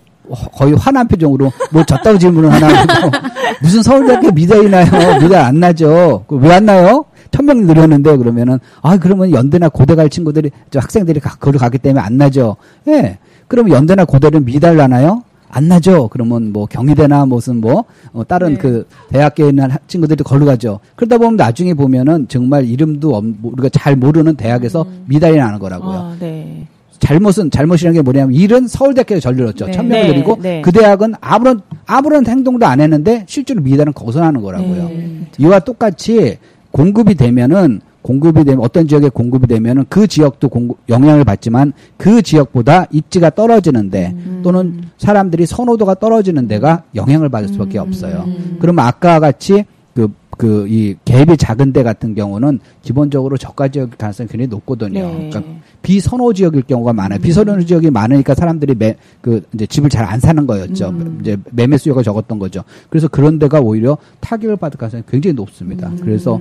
거의 0.54 0.74
화난 0.74 1.08
표정으로 1.08 1.52
뭐 1.72 1.84
졌다고 1.84 2.18
질문을 2.18 2.52
하나 2.52 2.68
하고 2.68 3.12
무슨 3.62 3.84
서울대학교 3.84 4.32
미달이 4.32 4.70
나요? 4.70 5.20
미달 5.22 5.42
안 5.42 5.60
나죠. 5.60 6.26
왜 6.30 6.52
안 6.52 6.66
나요? 6.66 7.06
천명 7.32 7.66
늘었는데 7.68 8.18
그러면은 8.18 8.60
아 8.82 8.98
그러면 8.98 9.32
연대나 9.32 9.70
고대 9.70 9.96
갈 9.96 10.10
친구들이 10.10 10.50
저 10.72 10.80
학생들이 10.80 11.20
가, 11.20 11.36
거기 11.38 11.58
가기 11.58 11.78
때문에 11.78 12.02
안 12.04 12.18
나죠. 12.18 12.56
예. 12.88 13.20
그러면 13.48 13.74
연대나 13.74 14.06
고대는 14.06 14.46
미달 14.46 14.76
나나요? 14.78 15.24
안 15.50 15.68
나죠. 15.68 16.10
그러면 16.10 16.52
뭐 16.52 16.66
경희대나 16.66 17.26
무슨 17.26 17.62
뭐 17.62 17.86
어, 18.14 18.24
다른 18.28 18.54
네. 18.54 18.58
그 18.58 18.88
대학교에 19.10 19.50
있는 19.50 19.72
학- 19.72 19.88
친구들이 19.88 20.24
걸로 20.24 20.46
가죠. 20.46 20.80
그러다 20.96 21.18
보면 21.18 21.36
나중에 21.38 21.74
보면은 21.74 22.28
정말 22.28 22.66
이름도 22.66 23.16
없, 23.16 23.24
뭐 23.26 23.52
우리가 23.54 23.70
잘 23.70 23.96
모르는 23.96 24.36
대학에서 24.36 24.86
미달이 25.06 25.38
나는 25.38 25.60
거라고요. 25.60 25.92
아, 25.98 26.16
네. 26.20 26.68
잘못은 27.00 27.52
잘못이라는 27.52 27.94
게 27.96 28.02
뭐냐면 28.02 28.34
일은 28.34 28.68
서울대학교에 28.68 29.20
전리렀죠. 29.20 29.68
네. 29.68 29.72
천명을 29.72 30.02
네, 30.02 30.08
들이고 30.08 30.38
네. 30.42 30.62
그 30.64 30.72
대학은 30.72 31.14
아무런 31.22 31.62
아무런 31.86 32.26
행동도 32.28 32.66
안 32.66 32.82
했는데 32.82 33.24
실제로 33.28 33.62
미달은 33.62 33.94
나는 34.20 34.42
거라고요. 34.42 34.84
네. 34.90 35.22
이와 35.38 35.60
똑같이 35.60 36.38
공급이 36.72 37.16
되면은 37.16 37.82
공급이 38.08 38.46
되면 38.46 38.64
어떤 38.64 38.88
지역에 38.88 39.10
공급이 39.10 39.48
되면은 39.48 39.88
그 39.90 40.08
지역도 40.08 40.48
공급 40.48 40.78
영향을 40.88 41.26
받지만 41.26 41.74
그 41.98 42.22
지역보다 42.22 42.86
입지가 42.90 43.32
떨어지는데 43.32 44.14
음. 44.16 44.40
또는 44.44 44.82
사람들이 44.98 45.46
선호도가 45.46 45.96
떨어지는 45.96 46.48
데가 46.48 46.84
영향을 46.96 47.28
받을 47.28 47.50
수밖에 47.50 47.80
없어요. 47.80 48.24
음. 48.28 48.58
그러면 48.62 48.86
아까 48.86 49.20
같이 49.20 49.66
그 49.94 50.08
그 50.38 50.68
이 50.70 50.96
갭이 51.04 51.38
작은 51.38 51.74
데 51.74 51.84
같은 51.84 52.14
경우는 52.14 52.60
기본적으로 52.84 53.38
저가 53.38 53.68
지역 53.70 53.98
가능성이 53.98 54.30
굉장히 54.30 54.48
높거든요. 54.48 55.00
네. 55.08 55.30
그러니까 55.30 55.44
비선호 55.82 56.32
지역일 56.34 56.62
경우가 56.64 56.94
많아요. 56.94 57.20
비선호 57.20 57.60
지역이 57.64 57.90
많으니까 57.90 58.36
사람들이 58.36 58.76
매, 58.76 58.96
그, 59.22 59.42
이제 59.54 59.66
집을 59.66 59.90
잘 59.90 60.08
안 60.08 60.20
사는 60.20 60.46
거였죠. 60.48 60.90
음. 60.90 61.18
이제 61.22 61.38
매매 61.52 61.78
수요가 61.78 62.04
적었던 62.04 62.40
거죠. 62.40 62.64
그래서 62.90 63.08
그런 63.08 63.40
데가 63.40 63.60
오히려 63.60 63.98
타격을 64.22 64.56
받을 64.58 64.78
가능성이 64.78 65.04
굉장히 65.10 65.34
높습니다. 65.34 65.90
음. 65.90 65.98
그래서, 66.02 66.40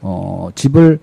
어, 0.00 0.48
집을 0.54 0.98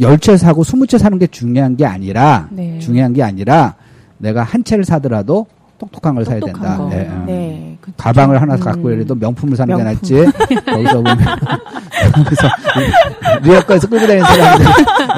열 0.00 0.18
채 0.18 0.36
사고 0.36 0.62
스무 0.62 0.86
채 0.86 0.98
사는 0.98 1.18
게 1.18 1.26
중요한 1.26 1.76
게 1.76 1.86
아니라, 1.86 2.48
네. 2.50 2.78
중요한 2.80 3.12
게 3.14 3.22
아니라 3.22 3.74
내가 4.18 4.42
한 4.42 4.62
채를 4.62 4.84
사더라도 4.84 5.46
똑똑한 5.78 6.14
걸 6.14 6.24
사야 6.24 6.40
똑똑한 6.40 6.62
된다. 6.62 6.76
거. 6.78 6.88
네, 6.88 7.06
음. 7.10 7.24
네. 7.26 7.76
그쵸. 7.80 7.94
가방을 7.98 8.40
하나 8.40 8.56
갖고 8.56 8.90
이래도 8.90 9.14
명품을 9.14 9.56
사는 9.56 9.74
게 9.76 9.82
명품. 9.82 9.94
낫지. 10.00 10.64
거기서 10.64 10.94
보면 11.02 11.18
거기서 12.14 12.48
리어커에서 13.42 13.88
끌고 13.88 14.06
다니는 14.06 14.24
사람들 14.26 14.66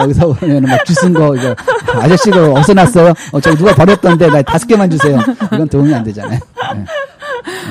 여기서 0.00 0.32
보면 0.34 0.62
막 0.64 0.84
주순 0.84 1.12
거 1.14 1.34
이거 1.36 1.54
아저씨가 1.94 2.52
어디서 2.52 2.74
났어요? 2.74 3.14
어, 3.32 3.40
저 3.40 3.54
누가 3.54 3.74
버렸던데 3.74 4.28
나 4.28 4.42
다섯 4.42 4.66
개만 4.66 4.90
주세요. 4.90 5.18
이건 5.52 5.68
도움이 5.68 5.94
안 5.94 6.02
되잖아요. 6.04 6.38
네. 6.74 6.84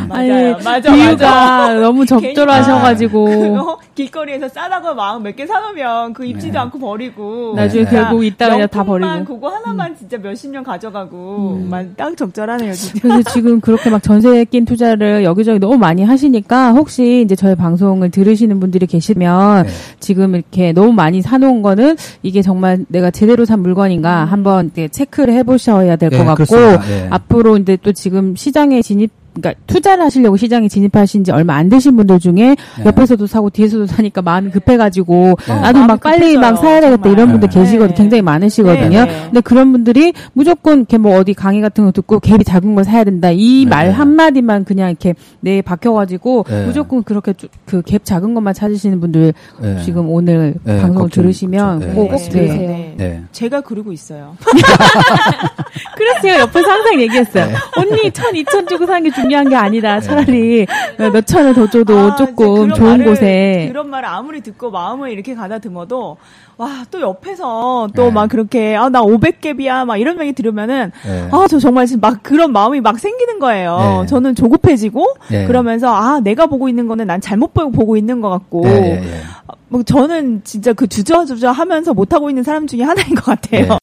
맞아요. 0.07 0.57
맞아, 0.63 0.93
비유가 0.93 1.25
맞아. 1.31 1.73
너무 1.79 2.05
적절하셔가지고 2.05 3.25
그거 3.25 3.79
길거리에서 3.95 4.47
싸다고 4.49 4.93
마음 4.95 5.23
몇 5.23 5.35
개 5.37 5.45
사놓으면 5.45 6.13
그 6.13 6.25
입지도 6.25 6.53
네. 6.53 6.59
않고 6.59 6.79
버리고 6.79 7.53
나중에 7.55 7.83
네. 7.85 7.89
결국 7.91 8.23
이따가 8.25 8.53
그냥 8.55 8.67
다 8.69 8.83
버리고. 8.83 9.25
그거 9.25 9.49
하나만 9.49 9.95
진짜 9.95 10.17
몇십 10.17 10.49
년 10.51 10.63
가져가고 10.63 11.61
만딱 11.69 12.17
적절하네요 12.17 12.73
진짜. 12.73 12.99
그래서 13.07 13.29
지금 13.31 13.59
그렇게 13.61 13.89
막 13.89 14.01
전세에 14.01 14.45
낀 14.45 14.65
투자를 14.65 15.23
여기저기 15.23 15.59
너무 15.59 15.77
많이 15.77 16.03
하시니까 16.03 16.71
혹시 16.71 17.21
이제 17.23 17.35
저희 17.35 17.53
방송을 17.55 18.09
들으시는 18.09 18.59
분들이 18.59 18.87
계시면 18.87 19.63
네. 19.67 19.69
지금 19.99 20.33
이렇게 20.35 20.71
너무 20.73 20.91
많이 20.93 21.21
사놓은 21.21 21.61
거는 21.61 21.97
이게 22.23 22.41
정말 22.41 22.85
내가 22.87 23.11
제대로 23.11 23.45
산 23.45 23.61
물건인가 23.61 24.25
한번 24.25 24.65
이렇게 24.75 24.87
체크를 24.87 25.33
해보셔야 25.35 25.95
될것 25.97 26.19
네, 26.19 26.25
같고. 26.25 26.55
예. 26.89 27.07
앞으로 27.09 27.57
이제 27.57 27.77
또 27.83 27.91
지금 27.91 28.35
시장에 28.35 28.81
진입 28.81 29.11
그러니까 29.41 29.53
투자를 29.67 30.03
하시려고 30.05 30.37
시장에 30.37 30.67
진입하신 30.67 31.23
지 31.23 31.31
얼마 31.31 31.55
안 31.55 31.69
되신 31.69 31.95
분들 31.97 32.19
중에 32.19 32.33
네. 32.33 32.55
옆에서도 32.85 33.25
사고 33.27 33.49
뒤에서도 33.49 33.87
사니까 33.87 34.21
마음이 34.21 34.51
급해가지고 34.51 35.37
네. 35.47 35.59
나도 35.61 35.79
막 35.85 35.99
빨리 36.01 36.37
막 36.37 36.57
사야 36.57 36.79
되겠다 36.81 37.03
정말. 37.03 37.13
이런 37.13 37.31
분들 37.31 37.49
네. 37.49 37.59
계시거든요. 37.59 37.87
네. 37.89 37.93
굉장히 37.95 38.21
많으시거든요. 38.21 38.89
네, 38.89 39.05
네. 39.05 39.21
근데 39.25 39.41
그런 39.41 39.71
분들이 39.71 40.13
무조건 40.33 40.79
이렇게 40.79 40.97
뭐 40.97 41.17
어디 41.19 41.33
강의 41.33 41.61
같은 41.61 41.85
거 41.85 41.91
듣고 41.91 42.19
갭이 42.19 42.45
작은 42.45 42.75
걸 42.75 42.83
사야 42.83 43.03
된다. 43.03 43.31
이 43.31 43.63
네. 43.65 43.69
말 43.69 43.91
한마디만 43.91 44.65
그냥 44.65 44.89
이렇게 44.89 45.15
뇌에 45.41 45.61
박혀가지고 45.61 46.45
네. 46.47 46.65
무조건 46.65 47.03
그렇게 47.03 47.33
그 47.65 47.81
갭 47.87 48.03
작은 48.03 48.33
것만 48.33 48.53
찾으시는 48.53 48.99
분들 48.99 49.33
네. 49.61 49.83
지금 49.83 50.09
오늘 50.09 50.55
네, 50.63 50.77
방송을 50.81 51.03
걱정, 51.03 51.23
들으시면 51.23 51.79
그렇죠. 51.79 51.95
꼭 51.95 52.03
네. 52.03 52.09
꼭 52.09 52.29
들으세요. 52.29 52.67
네. 52.67 52.93
네. 52.97 53.23
제가 53.31 53.61
그러고 53.61 53.91
있어요. 53.93 54.35
그래서 55.95 56.21
제가 56.21 56.39
옆에서 56.41 56.69
항상 56.69 57.01
얘기했어요. 57.01 57.55
언니 57.77 58.11
천, 58.11 58.35
이천 58.35 58.67
주고 58.67 58.85
사는 58.85 59.03
게 59.09 59.15
중요한 59.27 59.49
게 59.49 59.55
아니다. 59.55 59.99
차라리 59.99 60.65
몇 60.97 61.27
천을 61.27 61.53
더 61.53 61.69
줘도 61.69 61.97
아, 61.97 62.15
조금 62.15 62.35
그런 62.69 62.73
좋은 62.73 62.97
말을- 62.99 63.05
곳에 63.05 63.65
그런 63.69 63.89
말을 63.89 64.07
아무리 64.07 64.41
듣고 64.41 64.71
마음을 64.71 65.09
이렇게 65.11 65.35
가다듬어도 65.35 66.17
와 66.57 66.85
또 66.89 67.01
옆에서 67.01 67.89
또 67.95 68.05
네. 68.05 68.11
막 68.11 68.29
그렇게 68.29 68.75
아 68.75 68.89
나 68.89 69.01
500갭이야 69.03 69.85
막 69.85 69.97
이런 69.97 70.19
얘기 70.21 70.31
들으면은 70.33 70.91
네. 71.05 71.27
아 71.31 71.45
저 71.49 71.59
정말 71.59 71.85
지금 71.85 71.99
막 72.01 72.23
그런 72.23 72.51
마음이 72.51 72.79
막 72.81 72.97
생기는 72.99 73.39
거예요. 73.39 73.99
네. 74.01 74.07
저는 74.07 74.33
조급해지고 74.35 75.05
네. 75.29 75.45
그러면서 75.45 75.93
아 75.93 76.19
내가 76.21 76.45
보고 76.47 76.67
있는 76.69 76.87
거는 76.87 77.05
난 77.07 77.19
잘못 77.21 77.53
보고 77.53 77.71
보고 77.71 77.97
있는 77.97 78.21
것 78.21 78.29
같고 78.29 78.63
예, 78.65 78.71
예, 78.71 79.03
예. 79.03 79.21
뭐 79.69 79.83
저는 79.83 80.41
진짜 80.45 80.73
그 80.73 80.87
주저주저 80.87 81.51
하면서 81.51 81.93
못 81.93 82.13
하고 82.13 82.29
있는 82.29 82.43
사람 82.43 82.65
중에 82.65 82.81
하나인 82.83 83.13
것 83.13 83.25
같아요. 83.25 83.77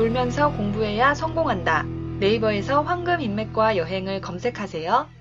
놀면서 0.00 0.52
공부해야 0.52 1.12
성공한다. 1.12 1.82
네이버에서 2.20 2.80
황금 2.80 3.20
인맥과 3.20 3.76
여행을 3.76 4.22
검색하세요. 4.22 5.19